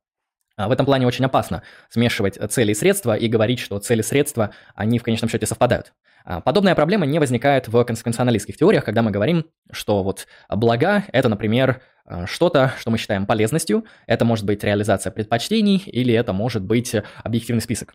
[0.57, 4.03] А в этом плане очень опасно смешивать цели и средства и говорить, что цели и
[4.03, 5.93] средства, они в конечном счете совпадают.
[6.23, 11.29] А подобная проблема не возникает в консеквенционалистских теориях, когда мы говорим, что вот блага– это,
[11.29, 11.81] например,
[12.25, 17.61] что-то, что мы считаем полезностью, это может быть реализация предпочтений или это может быть объективный
[17.61, 17.93] список.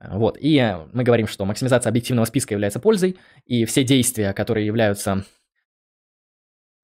[0.00, 5.24] Вот, и мы говорим, что максимизация объективного списка является пользой, и все действия, которые являются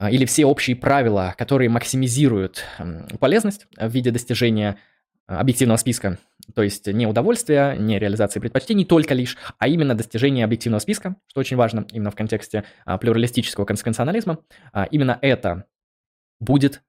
[0.01, 2.65] или все общие правила, которые максимизируют
[3.21, 4.77] полезность в виде достижения
[5.27, 6.19] объективного списка.
[6.55, 11.41] То есть не удовольствие, не реализация предпочтений только лишь, а именно достижение объективного списка, что
[11.41, 14.39] очень важно именно в контексте а, плюралистического консеквенционализма.
[14.73, 15.65] А, именно это
[16.41, 16.83] будет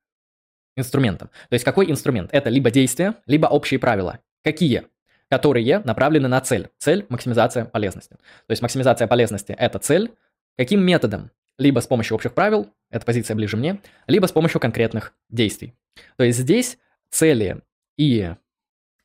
[0.76, 1.30] инструментом.
[1.50, 2.30] То есть какой инструмент?
[2.34, 4.20] Это либо действие, либо общие правила.
[4.44, 4.84] Какие?
[5.30, 6.70] Которые направлены на цель.
[6.78, 8.12] Цель– максимизация полезности.
[8.12, 10.12] То есть максимизация полезности– это цель.
[10.58, 11.32] Каким методом?
[11.58, 15.74] Либо с помощью общих правил, эта позиция ближе мне, либо с помощью конкретных действий.
[16.18, 16.78] То есть здесь
[17.10, 17.62] цели
[17.98, 18.36] и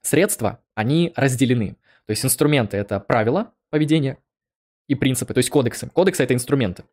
[0.03, 1.77] средства, они разделены.
[2.07, 4.19] То есть инструменты– это правила поведения
[4.89, 5.89] и принципы, то есть кодексы.
[5.89, 6.85] Кодексы– это инструменты.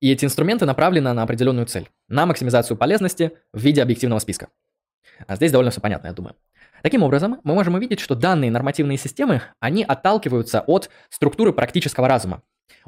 [0.00, 4.48] И эти инструменты направлены на определенную цель, на максимизацию полезности в виде объективного списка.
[5.26, 6.36] А здесь довольно все понятно, я думаю.
[6.82, 12.42] Таким образом, мы можем увидеть, что данные нормативные системы, они отталкиваются от структуры практического разума,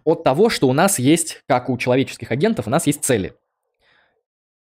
[0.04, 3.34] от того, что у нас есть, как у человеческих агентов, у нас есть цели.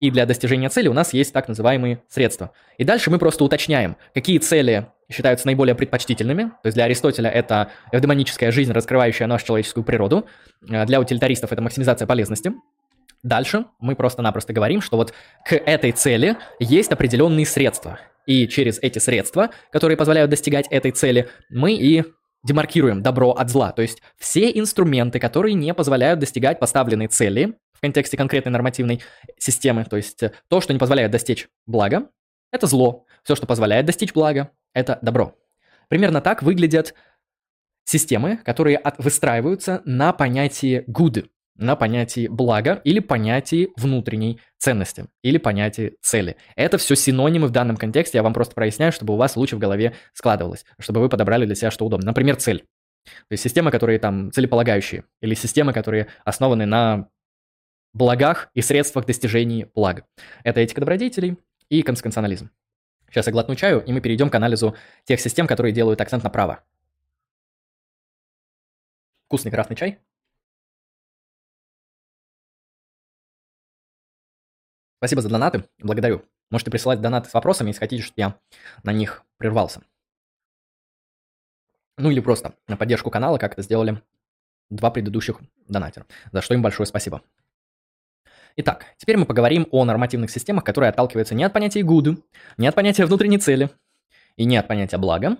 [0.02, 2.50] И для достижения цели у нас есть так называемые средства.
[2.76, 6.50] И дальше мы просто уточняем, какие цели считаются наиболее предпочтительными.
[6.62, 10.26] То есть для Аристотеля это эвдемоническая жизнь, раскрывающая нашу человеческую природу.
[10.68, 12.52] А для утилитаристов это максимизация полезности.
[13.22, 18.00] Дальше мы просто-напросто говорим, что вот к этой цели есть определенные средства.
[18.26, 22.02] И через эти средства, которые позволяют достигать этой цели, мы и
[22.42, 23.70] демаркируем добро от зла.
[23.70, 29.02] То есть все инструменты, которые не позволяют достигать поставленной цели, контексте конкретной нормативной
[29.38, 29.84] системы.
[29.84, 32.08] То есть э, то, что не позволяет достичь блага,
[32.50, 33.06] это зло.
[33.24, 35.36] Все, что позволяет достичь блага, это добро.
[35.88, 36.94] Примерно так выглядят
[37.84, 41.26] системы, которые от, выстраиваются на понятии good,
[41.56, 46.36] на понятии блага или понятии внутренней ценности, или понятии цели.
[46.56, 49.58] Это все синонимы в данном контексте, я вам просто проясняю, чтобы у вас лучше в
[49.58, 52.06] голове складывалось, чтобы вы подобрали для себя что удобно.
[52.06, 52.64] Например, цель.
[53.04, 57.08] То есть системы, которые там целеполагающие, или системы, которые основаны на
[57.92, 60.06] благах и средствах достижения блага.
[60.44, 61.38] Это этика добродетелей
[61.68, 62.50] и консеквенционализм.
[63.08, 66.30] Сейчас я глотну чаю, и мы перейдем к анализу тех систем, которые делают акцент на
[66.30, 66.64] право.
[69.26, 69.98] Вкусный красный чай.
[74.98, 76.24] Спасибо за донаты, благодарю.
[76.50, 78.38] Можете присылать донаты с вопросами, если хотите, чтобы я
[78.82, 79.82] на них прервался.
[81.98, 84.00] Ну или просто на поддержку канала, как это сделали
[84.70, 87.22] два предыдущих донатера, за что им большое спасибо.
[88.56, 92.22] Итак, теперь мы поговорим о нормативных системах, которые отталкиваются не от понятия good,
[92.58, 93.70] не от понятия внутренней цели
[94.36, 95.38] и не от понятия блага,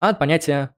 [0.00, 0.74] а от понятия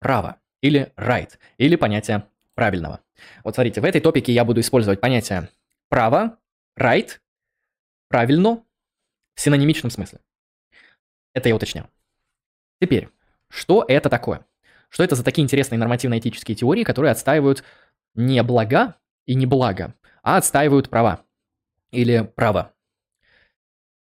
[0.00, 3.00] права или right, или понятия правильного.
[3.44, 5.48] Вот смотрите, в этой топике я буду использовать понятие
[5.88, 6.38] право,
[6.78, 7.18] right
[8.08, 8.64] правильно
[9.34, 10.18] в синонимичном смысле.
[11.34, 11.86] Это я уточнял.
[12.80, 13.08] Теперь,
[13.48, 14.44] что это такое?
[14.88, 17.62] Что это за такие интересные нормативно-этические теории, которые отстаивают
[18.14, 21.24] не блага и не благо, а отстаивают права
[21.90, 22.72] или право?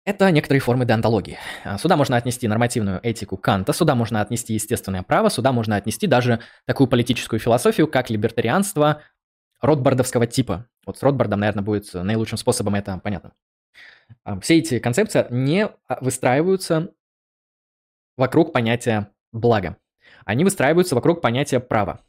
[0.06, 1.38] Это некоторые формы деонтологии.
[1.64, 6.08] А, сюда можно отнести нормативную этику Канта, сюда можно отнести естественное право, сюда можно отнести
[6.08, 9.04] даже такую политическую философию, как либертарианство
[9.62, 10.68] ротбардовского типа.
[10.86, 13.34] Вот с Ротбардом, наверное, будет наилучшим способом это понятно.
[14.24, 16.92] А, все эти концепции не а, выстраиваются
[18.18, 19.78] вокруг понятия блага.
[20.26, 22.02] Они выстраиваются вокруг понятия права.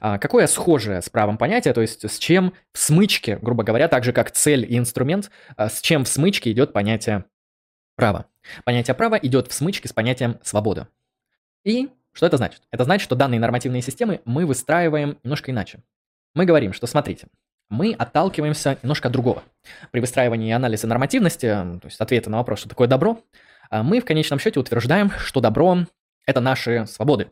[0.00, 4.04] А, какое схожее с правом понятие, то есть с чем в смычке, грубо говоря, так
[4.04, 7.24] же как цель и инструмент, с чем в смычке идет понятие
[7.96, 8.26] права.
[8.64, 10.88] Понятие права идет в смычке с понятием свобода.
[11.64, 12.62] И что это значит?
[12.70, 15.82] Это значит, что данные нормативные системы мы выстраиваем немножко иначе.
[16.34, 17.26] Мы говорим, что смотрите,
[17.70, 19.42] мы отталкиваемся немножко от другого.
[19.90, 23.20] При выстраивании анализа нормативности, то есть ответа на вопрос, что такое добро,
[23.70, 25.86] а, мы в конечном счете утверждаем, что добро–
[26.26, 27.30] это наши свободы.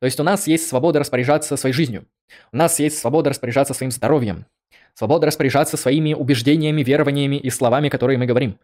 [0.00, 2.06] То есть у нас есть свобода распоряжаться своей жизнью,
[2.52, 4.46] у нас есть свобода распоряжаться своим здоровьем,
[4.94, 8.58] свобода распоряжаться своими убеждениями, верованиями и словами, которые мы говорим.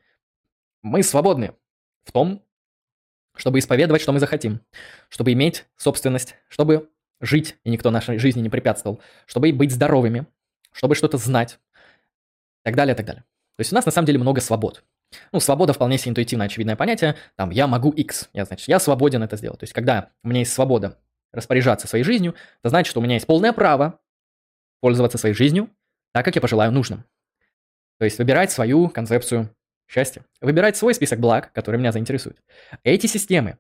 [0.82, 1.54] Мы свободны
[2.04, 2.42] в том,
[3.36, 4.60] чтобы исповедовать, что мы захотим,
[5.08, 6.88] чтобы иметь собственность, чтобы
[7.20, 10.26] жить, и никто нашей жизни не препятствовал, чтобы быть здоровыми,
[10.72, 11.58] чтобы что-то знать,
[12.62, 13.24] и так далее, и так далее.
[13.56, 14.84] То есть у нас на самом деле много свобод.
[15.32, 17.16] Ну, свобода вполне себе интуитивно очевидное понятие.
[17.36, 19.58] Там, я могу X, я, значит, я свободен это сделать.
[19.60, 20.98] То есть, когда у меня есть свобода
[21.32, 24.00] распоряжаться своей жизнью, это значит, что у меня есть полное право
[24.80, 25.70] пользоваться своей жизнью
[26.12, 27.04] так, как я пожелаю нужным.
[27.98, 29.54] То есть, выбирать свою концепцию
[29.90, 30.24] счастья.
[30.40, 32.38] Выбирать свой список благ, который меня заинтересует.
[32.84, 33.58] Эти системы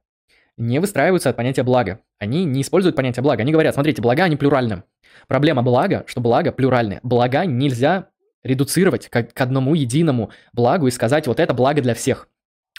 [0.56, 2.00] не выстраиваются от понятия блага.
[2.18, 3.42] Они не используют понятие блага.
[3.42, 4.84] Они говорят, смотрите, блага, они плюральны.
[5.26, 7.00] Проблема блага, что благо плюральны.
[7.02, 8.08] Блага нельзя
[8.42, 12.28] редуцировать к, к одному единому благу и сказать, вот это благо для всех.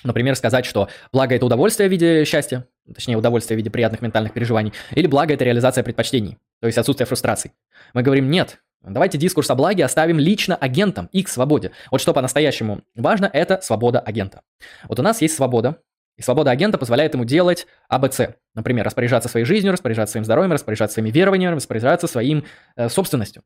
[0.03, 4.33] Например, сказать, что благо это удовольствие в виде счастья, точнее удовольствие в виде приятных ментальных
[4.33, 7.51] переживаний, или благо это реализация предпочтений, то есть отсутствие фрустраций.
[7.93, 11.71] Мы говорим, нет, давайте дискурс о благе оставим лично агентам, их свободе.
[11.89, 14.41] Вот что по-настоящему важно, это свобода агента.
[14.87, 15.77] Вот у нас есть свобода,
[16.17, 18.35] и свобода агента позволяет ему делать АБЦ.
[18.53, 23.43] Например, распоряжаться своей жизнью, распоряжаться своим здоровьем, распоряжаться своими верованиями, распоряжаться своим э, собственностью.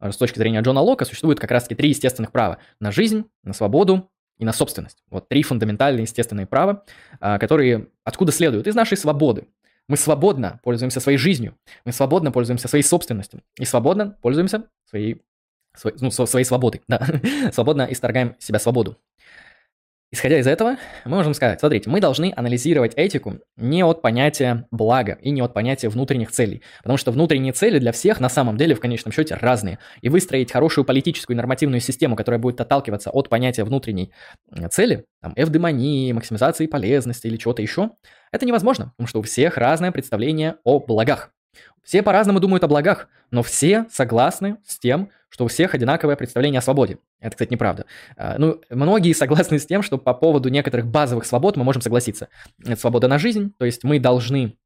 [0.00, 2.58] С точки зрения Джона Лока существует как раз-таки три естественных права.
[2.80, 5.02] На жизнь, на свободу и на собственность.
[5.10, 6.84] Вот три фундаментальные естественные права,
[7.20, 8.66] э, которые откуда следуют?
[8.66, 9.48] Из нашей свободы.
[9.88, 15.22] Мы свободно пользуемся своей жизнью, мы свободно пользуемся своей собственностью и свободно пользуемся своей,
[15.74, 16.82] своей, ну, своей свободой.
[16.88, 17.06] Да.
[17.52, 18.98] свободно исторгаем себя свободу.
[20.10, 25.18] Исходя из этого, мы можем сказать, смотрите, мы должны анализировать этику не от понятия блага
[25.20, 28.74] и не от понятия внутренних целей, потому что внутренние цели для всех на самом деле
[28.74, 29.78] в конечном счете разные.
[30.00, 34.10] И выстроить хорошую политическую и нормативную систему, которая будет отталкиваться от понятия внутренней
[34.70, 37.90] цели, там, эвдемонии, максимизации полезности или чего-то еще,
[38.32, 41.32] это невозможно, потому что у всех разное представление о благах.
[41.82, 46.58] Все по-разному думают о благах, но все согласны с тем, что у всех одинаковое представление
[46.58, 46.98] о свободе.
[47.20, 47.84] Это, кстати, неправда.
[48.16, 52.28] А, ну, многие согласны с тем, что по поводу некоторых базовых свобод мы можем согласиться.
[52.64, 54.56] Это свобода на жизнь, то есть мы должны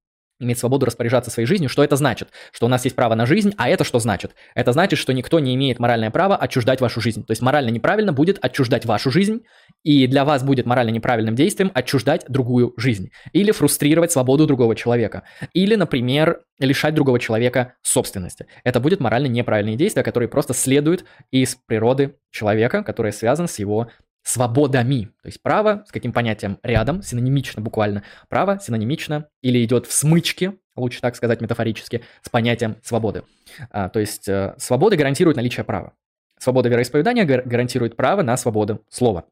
[0.42, 1.68] иметь свободу распоряжаться своей жизнью.
[1.68, 2.28] Что это значит?
[2.50, 4.34] Что у нас есть право на жизнь, а это что значит?
[4.54, 7.24] Это значит, что никто не имеет моральное право отчуждать вашу жизнь.
[7.24, 9.44] То есть морально неправильно будет отчуждать вашу жизнь,
[9.85, 13.11] и для вас будет морально неправильным действием отчуждать другую жизнь.
[13.33, 15.24] Или фрустрировать свободу другого человека.
[15.53, 18.47] Или, например, лишать другого человека собственности.
[18.64, 23.89] Это будет морально неправильные действия, которые просто следуют из природы человека, которые связаны с его
[24.22, 25.11] свободами.
[25.22, 28.05] То есть право с каким понятием рядом, синонимично буквально.
[28.28, 33.24] Право синонимично или идет в смычке, лучше так сказать метафорически, с понятием свободы.
[33.70, 35.95] А, то есть э, свобода гарантирует наличие права.
[36.39, 39.26] Свобода вероисповедания гарантирует право на свободу слова.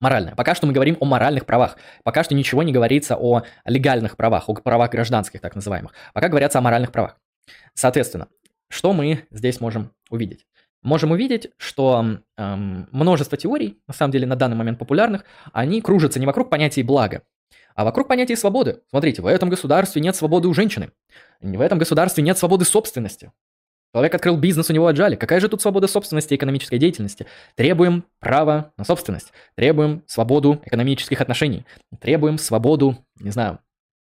[0.00, 0.34] Моральное.
[0.34, 1.76] Пока что мы говорим о моральных правах.
[2.04, 5.92] Пока что ничего не говорится о легальных правах, о правах гражданских так называемых.
[6.14, 7.16] Пока говорятся о моральных правах.
[7.74, 8.28] Соответственно,
[8.68, 10.46] что мы здесь можем увидеть?
[10.82, 16.18] можем увидеть, что эм, множество теорий, на самом деле на данный момент популярных, они кружатся
[16.18, 17.22] не вокруг понятия блага,
[17.74, 18.80] А вокруг понятия свободы.
[18.90, 20.90] Смотрите, в этом государстве нет свободы у женщины.
[21.40, 23.32] В этом государстве нет свободы собственности.
[23.92, 25.16] Человек открыл бизнес, у него отжали.
[25.16, 27.26] Какая же тут свобода собственности и экономической деятельности?
[27.56, 29.32] Требуем права на собственность.
[29.56, 31.66] Требуем свободу экономических отношений.
[32.00, 33.58] Требуем свободу, не знаю,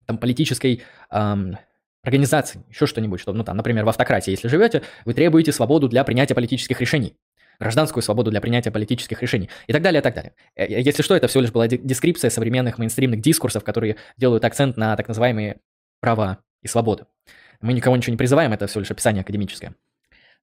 [0.05, 1.57] там, политической эм,
[2.03, 3.21] организации, еще что-нибудь.
[3.21, 7.17] Что, ну, там, например, в автократии, если живете, вы требуете свободу для принятия политических решений
[7.59, 10.33] гражданскую свободу для принятия политических решений и так далее, и так далее.
[10.57, 14.77] Э, э, если что, это всего лишь была дескрипция современных мейнстримных дискурсов, которые делают акцент
[14.77, 15.59] на так называемые
[16.01, 17.07] права и свободы.
[17.63, 19.75] Мы никого ничего не призываем, это всего лишь описание академическое.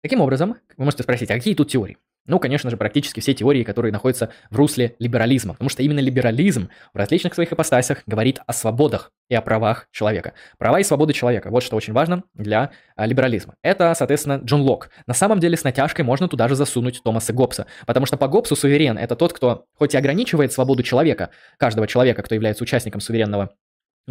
[0.01, 1.97] Таким образом, вы можете спросить, а какие тут теории?
[2.25, 6.69] Ну, конечно же, практически все теории, которые находятся в русле либерализма, потому что именно либерализм
[6.93, 10.33] в различных своих ипостасях говорит о свободах и о правах человека.
[10.59, 13.55] Права и свободы человека, вот что очень важно для а, либерализма.
[13.63, 14.91] Это, соответственно, Джон Лок.
[15.07, 18.55] На самом деле с натяжкой можно туда же засунуть Томаса Гоббса, потому что по Гоббсу
[18.55, 23.55] суверен– это тот, кто хоть и ограничивает свободу человека, каждого человека, кто является участником суверенного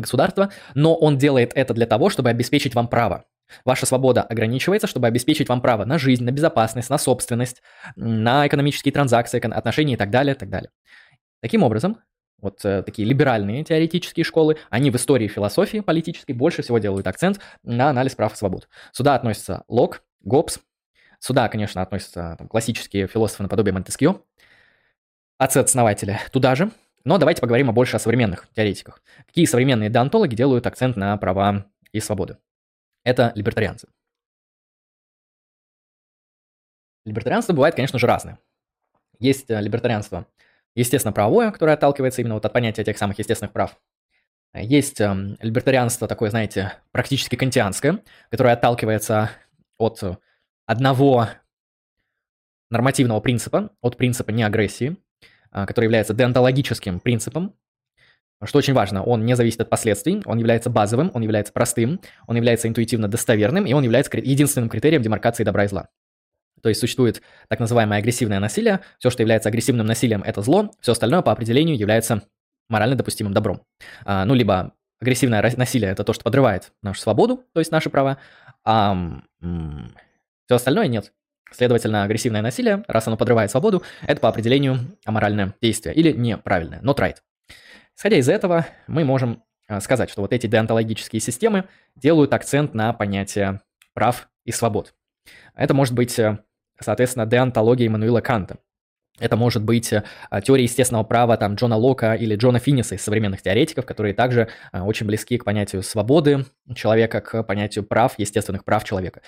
[0.01, 3.25] государства, но он делает это для того, чтобы обеспечить вам право.
[3.65, 7.63] Ваша свобода ограничивается, чтобы обеспечить вам право на жизнь, на безопасность, на собственность,
[7.97, 10.71] на экономические транзакции, отношения и так далее, так далее.
[11.41, 11.99] Таким образом,
[12.41, 17.41] вот э, такие либеральные теоретические школы, они в истории философии политической больше всего делают акцент
[17.63, 18.69] на анализ прав и свобод.
[18.93, 20.59] Сюда относятся Лок, Гоббс,
[21.19, 24.23] сюда, конечно, относятся там, классические философы наподобие Монтескьё,
[25.39, 26.71] отцы-основатели туда же,
[27.05, 29.03] но давайте поговорим больше о современных теоретиках.
[29.27, 32.39] Какие современные деонтологи делают акцент на права и свободы?
[33.05, 33.89] Это либертарианцы.
[37.05, 38.39] Либертарианство бывает, конечно же, разное.
[39.19, 40.27] Есть э, либертарианство,
[40.75, 43.79] естественно, правовое, которое отталкивается именно вот от понятия тех самых естественных прав.
[44.55, 49.31] Есть эм, либертарианство такое, знаете, практически кантианское, которое отталкивается
[49.77, 50.03] от
[50.67, 51.29] одного
[52.71, 54.97] нормативного принципа, от принципа неагрессии,
[55.53, 57.55] который является деонтологическим принципом,
[58.45, 62.37] что очень важно, он не зависит от последствий, он является базовым, он является простым, он
[62.37, 65.89] является интуитивно достоверным, и он является единственным критерием демаркации добра и зла.
[66.63, 70.93] То есть существует так называемое агрессивное насилие, все, что является агрессивным насилием, это зло, все
[70.93, 72.23] остальное по определению является
[72.69, 73.63] морально допустимым добром.
[74.05, 78.19] А, ну, либо агрессивное насилие– это то, что подрывает нашу свободу, то есть наши права,
[78.65, 78.97] а
[79.41, 81.13] все остальное нет.
[81.51, 86.99] Следовательно, агрессивное насилие, раз оно подрывает свободу, это по определению аморальное действие или неправильное, not
[86.99, 87.17] right.
[87.97, 91.65] Исходя из этого, мы можем а, сказать, что вот эти деонтологические системы
[91.97, 93.61] делают акцент на понятие
[93.93, 94.95] прав и свобод.
[95.55, 96.39] Это может быть, э,
[96.81, 98.59] соответственно, деонтология Эммануила Канта.
[99.19, 100.05] Это может быть э,
[100.45, 104.81] теория естественного права там, Джона Лока или Джона Финниса из современных теоретиков, которые также э,
[104.81, 109.23] очень близки к понятию свободы человека, к понятию прав, естественных прав человека.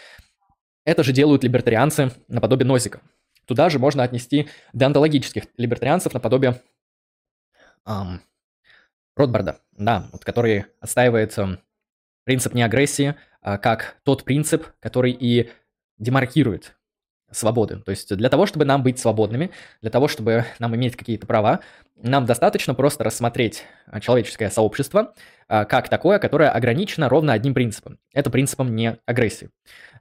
[0.84, 3.00] Это же делают либертарианцы наподобие Нозика.
[3.46, 6.60] Туда же можно отнести деонтологических либертарианцев наподобие
[7.86, 8.22] эм,
[9.16, 11.58] Ротбарда, да, вот, который отстаивает эм,
[12.24, 15.50] принцип неагрессии а, как тот принцип, который и
[15.98, 16.76] демаркирует
[17.30, 17.76] свободы.
[17.76, 19.50] То есть для того, чтобы нам быть свободными,
[19.80, 21.60] для того, чтобы нам иметь какие-то права,
[22.02, 25.14] нам достаточно просто рассмотреть а, человеческое сообщество
[25.48, 27.98] а, как такое, которое ограничено ровно одним принципом.
[28.12, 29.50] Это принципом не агрессии.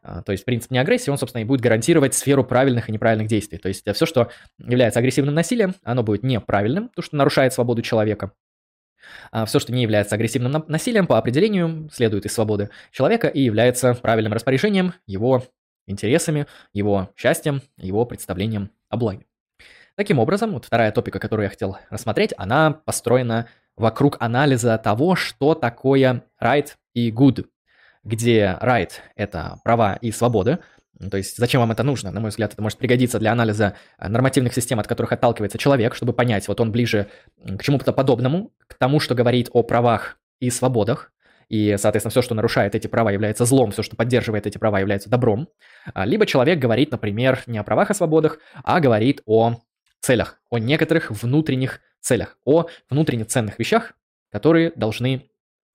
[0.01, 3.57] То есть принцип не агрессии, он, собственно, и будет гарантировать сферу правильных и неправильных действий.
[3.57, 8.31] То есть все, что является агрессивным насилием, оно будет неправильным, потому что нарушает свободу человека.
[9.31, 13.93] А все, что не является агрессивным насилием, по определению следует из свободы человека и является
[13.93, 15.43] правильным распоряжением его
[15.89, 19.25] интересами, его счастьем, его представлением о благе.
[19.95, 25.55] Таким образом, вот вторая топика, которую я хотел рассмотреть, она построена вокруг анализа того, что
[25.55, 27.45] такое right и good,
[28.03, 30.59] где right– это права и свободы,
[31.09, 32.11] то есть зачем вам это нужно?
[32.11, 35.95] На мой взгляд, это может пригодиться для анализа э, нормативных систем, от которых отталкивается человек,
[35.95, 40.49] чтобы понять, вот он ближе к чему-то подобному, к тому, что говорит о правах и
[40.49, 41.11] свободах,
[41.49, 45.09] и, соответственно, все, что нарушает эти права, является злом, все, что поддерживает эти права, является
[45.09, 45.49] добром.
[45.93, 49.55] А, либо человек говорит, например, не о правах и свободах, а говорит о
[49.99, 53.93] целях, о некоторых внутренних целях, о внутренне ценных вещах,
[54.31, 55.29] которые должны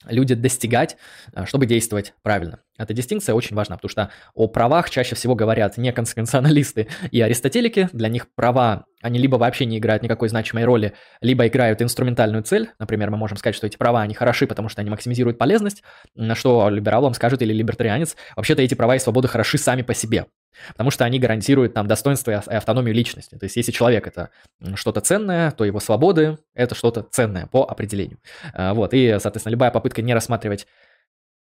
[0.06, 0.96] люди достигать,
[1.32, 2.60] э, чтобы действовать правильно.
[2.76, 7.88] Эта дистинкция очень важна, потому что о правах чаще всего говорят не конституционалисты и аристотелики.
[7.92, 12.70] Для них права, они либо вообще не играют никакой значимой роли, либо играют инструментальную цель.
[12.78, 15.82] Например, мы можем сказать, что эти права, они хороши, потому что они максимизируют полезность,
[16.14, 19.94] на что либерал вам скажет или либертарианец, вообще-то эти права и свободы хороши сами по
[19.94, 20.26] себе.
[20.68, 23.36] Потому что они гарантируют нам достоинство и автономию личности.
[23.36, 24.30] То есть, если человек это
[24.74, 28.18] что-то ценное, то его свободы это что-то ценное по определению.
[28.52, 30.66] А, вот, и, соответственно, любая попытка не рассматривать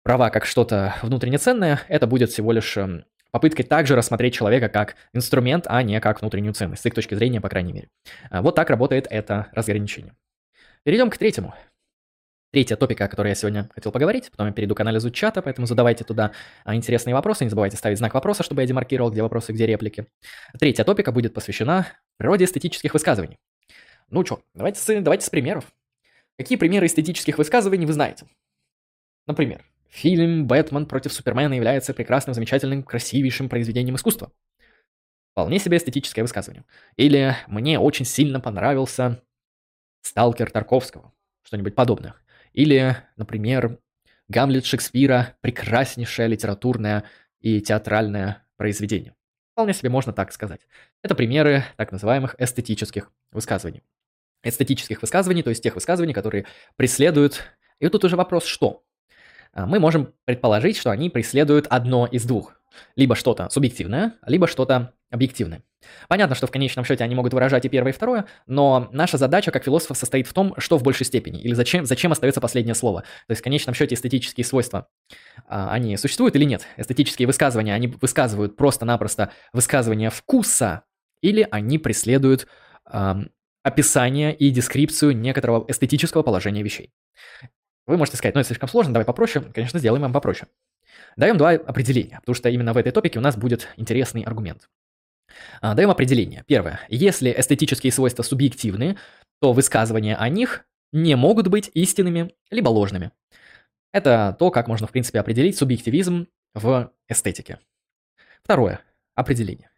[0.03, 4.95] права как что-то внутренне ценное, это будет всего лишь эм, попыткой также рассмотреть человека как
[5.14, 7.89] инструмент, а не как внутреннюю ценность, с их точки зрения, по крайней мере.
[8.30, 10.14] А, вот так работает это разграничение.
[10.84, 11.53] Перейдем к третьему.
[12.54, 15.66] Третья топика, о которой я сегодня хотел поговорить, потом я перейду к анализу чата, поэтому
[15.66, 16.34] задавайте туда
[16.66, 20.06] а, интересные вопросы, не забывайте ставить знак вопроса, чтобы я демаркировал, где вопросы, где реплики.
[20.60, 21.88] Третья топика будет посвящена
[22.18, 23.39] природе эстетических высказываний.
[24.12, 25.74] Ну что, давайте, давайте с примеров.
[26.38, 28.28] Какие примеры эстетических высказываний вы знаете?
[29.26, 34.32] Например, фильм «Бэтмен против Супермена» является прекрасным, замечательным, красивейшим произведением искусства.
[35.32, 36.66] Вполне себе эстетическое высказывание.
[36.97, 39.24] Или «Мне очень сильно понравился
[40.04, 42.14] «Сталкер Тарковского», что-нибудь подобное.
[42.54, 43.80] Или, например,
[44.30, 47.04] Гамлет Шекспира– прекраснейшее литературное
[47.41, 49.16] и театральное произведение.
[49.51, 50.62] Вполне себе можно так сказать.
[51.04, 53.84] Это примеры так называемых эстетических высказываний.
[54.43, 56.45] Эстетических высказываний, то есть тех высказываний, которые
[56.76, 57.43] преследуют...
[57.80, 58.84] И вот тут уже вопрос, что?
[59.51, 62.60] А, мы можем предположить, что они преследуют одно из двух.
[62.95, 65.62] Либо что-то субъективное, либо что-то объективное.
[66.08, 69.52] Понятно, что в конечном счете они могут выражать и первое, и второе, но наша задача
[69.52, 73.02] как философов состоит в том, что в большей степени, или зачем, зачем остается последнее слово.
[73.02, 74.88] То есть в конечном счете эстетические свойства,
[75.48, 76.66] а, они существуют или нет?
[76.78, 80.84] Эстетические высказывания, они высказывают просто-напросто высказывание вкуса,
[81.22, 82.48] или они преследуют
[82.92, 83.14] э,
[83.64, 86.92] описание и дескрипцию некоторого эстетического положения вещей.
[87.88, 89.44] Вы можете сказать, ну это слишком сложно, давай попроще.
[89.54, 90.50] Конечно, сделаем вам попроще.
[91.16, 94.70] Даем два определения, потому что именно в этой топике у нас будет интересный аргумент.
[95.62, 96.44] А, даем определение.
[96.48, 96.80] Первое.
[96.90, 98.98] Если эстетические свойства субъективны,
[99.42, 103.12] то высказывания о них не могут быть истинными либо ложными.
[103.92, 107.60] Это то, как можно, в принципе, определить субъективизм в эстетике.
[108.44, 108.82] Второе.
[109.16, 109.70] Определение.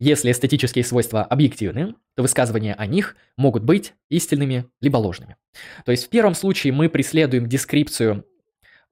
[0.00, 5.36] Если эстетические свойства объективны, то высказывания о них могут быть истинными либо ложными.
[5.84, 8.26] То есть в первом случае мы преследуем дескрипцию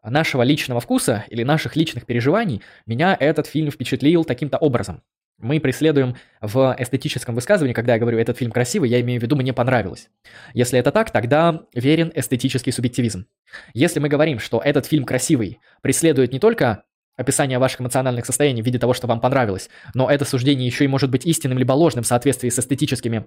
[0.02, 2.62] нашего личного вкуса или наших личных переживаний.
[2.86, 5.02] Меня этот фильм впечатлил таким-то образом.
[5.38, 9.34] Мы преследуем в эстетическом высказывании, когда я говорю «этот фильм красивый», я имею в виду
[9.34, 10.08] «мне понравилось».
[10.54, 13.26] Если это так, тогда верен эстетический субъективизм.
[13.74, 16.84] Если мы говорим, что этот фильм красивый, преследует не только
[17.16, 20.88] описание ваших эмоциональных состояний в виде того, что вам понравилось, но это суждение еще и
[20.88, 23.26] может быть истинным либо ложным в соответствии с эстетическими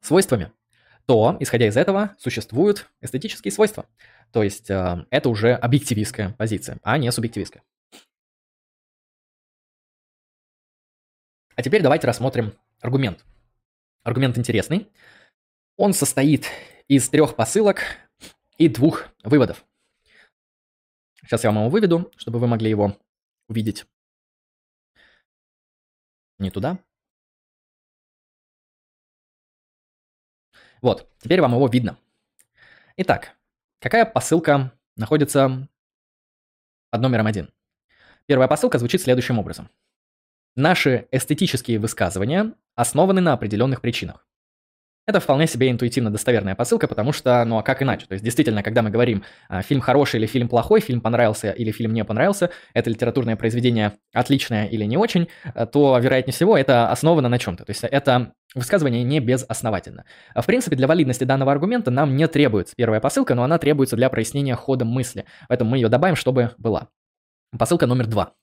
[0.00, 0.52] свойствами,
[1.06, 3.86] то, исходя из этого, существуют эстетические свойства.
[4.32, 7.62] То есть э, это уже объективистская позиция, а не субъективистская.
[11.62, 13.24] А теперь давайте рассмотрим аргумент.
[14.02, 14.90] Аргумент интересный.
[15.76, 16.46] Он состоит
[16.88, 17.82] из трех посылок
[18.58, 19.64] и двух выводов.
[21.20, 22.98] Сейчас я вам его выведу, чтобы вы могли его
[23.46, 23.86] увидеть.
[26.40, 26.80] Не туда.
[30.80, 31.96] Вот, теперь вам его видно.
[32.96, 33.36] Итак,
[33.78, 35.68] какая посылка находится
[36.90, 37.54] под номером один?
[38.26, 39.70] Первая посылка звучит следующим образом.
[40.54, 44.26] Наши эстетические высказывания основаны на определенных причинах.
[45.04, 48.06] Это вполне себе интуитивно достоверная посылка, потому что, ну а как иначе?
[48.06, 51.72] То есть действительно, когда мы говорим, а, фильм хороший или фильм плохой, фильм понравился или
[51.72, 56.88] фильм не понравился, это литературное произведение отличное или не очень, а, то, вероятнее всего, это
[56.90, 57.64] основано на чем-то.
[57.64, 60.04] То есть это высказывание не безосновательно.
[60.36, 64.08] В принципе, для валидности данного аргумента нам не требуется первая посылка, но она требуется для
[64.08, 65.24] прояснения хода мысли.
[65.48, 66.88] Поэтому мы ее добавим, чтобы была.
[67.58, 68.34] Посылка номер два.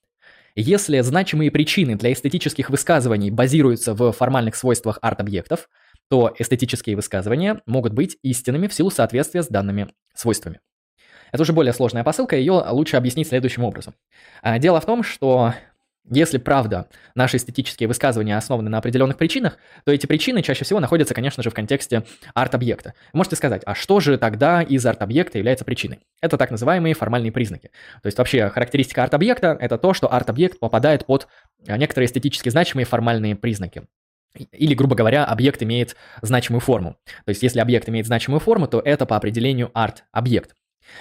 [0.61, 5.69] Если значимые причины для эстетических высказываний базируются в формальных свойствах арт-объектов,
[6.09, 10.59] то эстетические высказывания могут быть истинными в силу соответствия с данными свойствами.
[11.31, 13.93] Это уже более сложная посылка, ее лучше объяснить следующим образом.
[14.41, 15.53] А, дело в том, что
[16.09, 21.13] если правда наши эстетические высказывания основаны на определенных причинах, то эти причины чаще всего находятся,
[21.13, 22.03] конечно же, в контексте
[22.33, 22.93] арт-объекта.
[23.13, 25.99] можете сказать, а что же тогда из арт-объекта является причиной?
[26.21, 27.71] Это так называемые формальные признаки.
[28.01, 31.27] То есть вообще характеристика арт-объекта– это то, что арт-объект попадает под
[31.67, 33.83] некоторые эстетически значимые формальные признаки.
[34.35, 36.97] Или, грубо говоря, объект имеет значимую форму.
[37.25, 40.53] То есть, если объект имеет значимую форму, то это по определению арт-объект.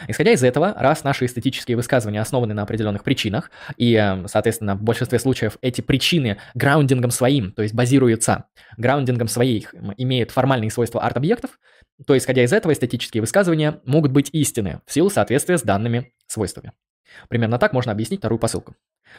[0.07, 4.83] Исходя из этого, раз наши эстетические высказывания основаны на определенных причинах, и, эм, соответственно, в
[4.83, 8.45] большинстве случаев эти причины граундингом своим, то есть базируются
[8.77, 11.59] граундингом своих, имеют формальные свойства арт-объектов,
[12.07, 16.73] то, исходя из этого, эстетические высказывания могут быть истинны в силу соответствия с данными свойствами.
[17.29, 18.77] Примерно так можно объяснить вторую посылку.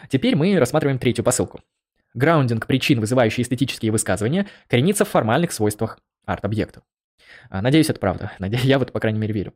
[0.09, 1.61] Теперь мы рассматриваем третью посылку.
[2.13, 6.81] Граундинг причин, вызывающий эстетические высказывания, коренится в формальных свойствах арт-объекта.
[7.49, 8.31] А, надеюсь, это правда.
[8.39, 9.53] Я вот, по крайней мере, верю.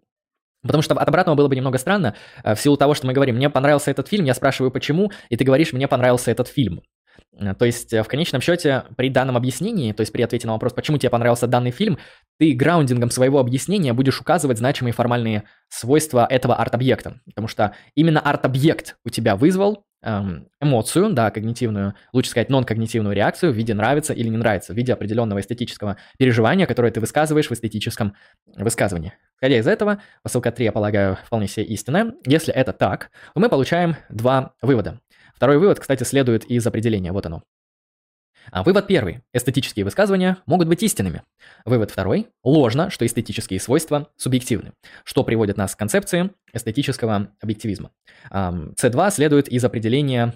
[0.64, 3.36] Потому что от обратного было бы немного странно, э, в силу того, что мы говорим,
[3.36, 6.82] мне понравился этот фильм, я спрашиваю, почему, и ты говоришь, мне понравился этот фильм.
[7.38, 10.54] Э, то есть, э, в конечном счете, при данном объяснении, то есть при ответе на
[10.54, 11.98] вопрос, почему тебе понравился данный фильм,
[12.40, 17.20] ты граундингом своего объяснения будешь указывать значимые формальные свойства этого арт-объекта.
[17.26, 19.86] Потому что именно арт-объект у тебя вызвал
[20.60, 24.94] эмоцию, да, когнитивную, лучше сказать, нон-когнитивную реакцию в виде нравится или не нравится, в виде
[24.94, 28.16] определенного эстетического переживания, которое ты высказываешь в эстетическом
[28.58, 29.14] высказывании.
[29.38, 32.14] Исходя из этого, посылка 3, я полагаю, вполне себе истинная.
[32.26, 35.00] Если это так, то мы получаем два вывода.
[35.36, 37.44] Второй вывод, кстати, следует из определения, вот оно.
[38.52, 39.22] А вывод первый.
[39.34, 41.24] Эстетические высказывания могут быть истинными.
[41.66, 42.28] Вывод второй.
[42.44, 44.74] Ложно, что эстетические свойства субъективны,
[45.04, 47.92] что приводит нас к концепции эстетического объективизма.
[48.32, 50.34] С2 следует из определения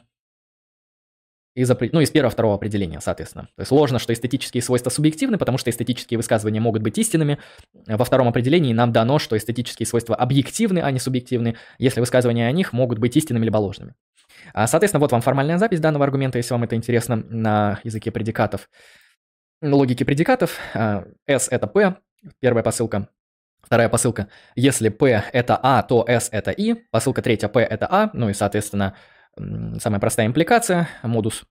[1.56, 3.50] из, ну, из первого второго определения, соответственно.
[3.56, 7.40] То есть ложно, что эстетические свойства субъективны, потому что эстетические высказывания могут быть истинными.
[7.88, 12.52] Во втором определении нам дано, что эстетические свойства объективны, а не субъективны, если высказывания о
[12.52, 13.96] них могут быть истинными либо ложными.
[14.54, 18.70] А, соответственно, вот вам формальная запись данного аргумента, если вам это интересно, на языке предикатов.
[19.62, 20.58] Логики предикатов.
[20.74, 21.96] А, S– это P,
[22.40, 23.10] первая посылка.
[23.62, 24.30] Вторая посылка.
[24.56, 26.76] Если P– это A, то S– это I.
[26.92, 28.10] Посылка третья P– это A.
[28.14, 28.96] Ну и, соответственно,
[29.36, 31.44] самая простая импликация, модус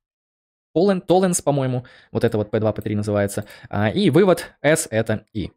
[0.74, 3.45] Tollens, по-моему, вот это вот P2, P3 называется.
[3.68, 5.51] А, и вывод S– это I.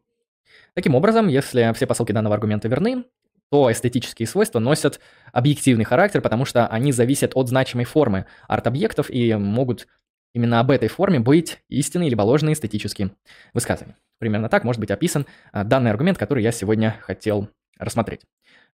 [0.74, 3.04] Таким образом, если все посылки данного аргумента верны,
[3.50, 5.00] то эстетические свойства носят
[5.32, 9.88] объективный характер, потому что они зависят от значимой формы арт-объектов и могут
[10.32, 13.10] именно об этой форме быть истинные либо ложные эстетические
[13.52, 13.96] высказывания.
[14.18, 17.48] Примерно так может быть описан а, данный аргумент, который я сегодня хотел
[17.78, 18.22] рассмотреть.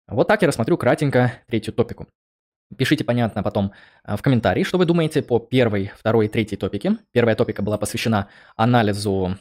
[0.06, 2.06] Вот так я рассмотрю кратенько третью топику.
[2.76, 3.72] Пишите, понятно, потом
[4.02, 6.98] а, в комментарии, что вы думаете по первой, второй и третьей топике.
[7.12, 9.38] Первая топика была посвящена анализу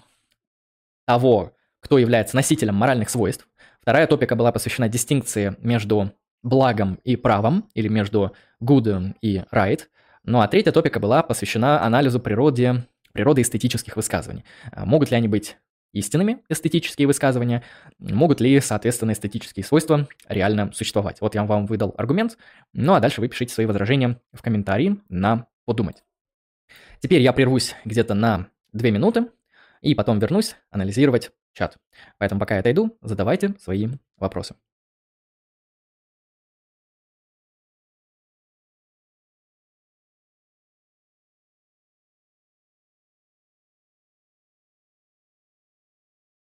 [1.06, 3.48] того, кто является носителем моральных свойств.
[3.86, 6.12] Вторая топика была посвящена дистинкции между
[6.42, 9.82] благом и правом, или между good и right.
[10.24, 14.44] Ну а третья топика была посвящена анализу природы, природы эстетических высказываний.
[14.72, 15.58] А могут ли они быть
[15.94, 17.62] истинными эстетические высказывания,
[18.00, 21.22] могут ли, соответственно, эстетические свойства реально существовать.
[21.22, 22.40] Вот я вам выдал аргумент,
[22.74, 26.04] ну а дальше вы пишите свои возражения в комментарии на подумать.
[27.02, 29.28] Теперь я прервусь где-то на 2 минуты,
[29.82, 31.78] и потом вернусь анализировать чат.
[32.20, 33.88] Поэтому пока я отойду, задавайте свои
[34.18, 34.56] вопросы.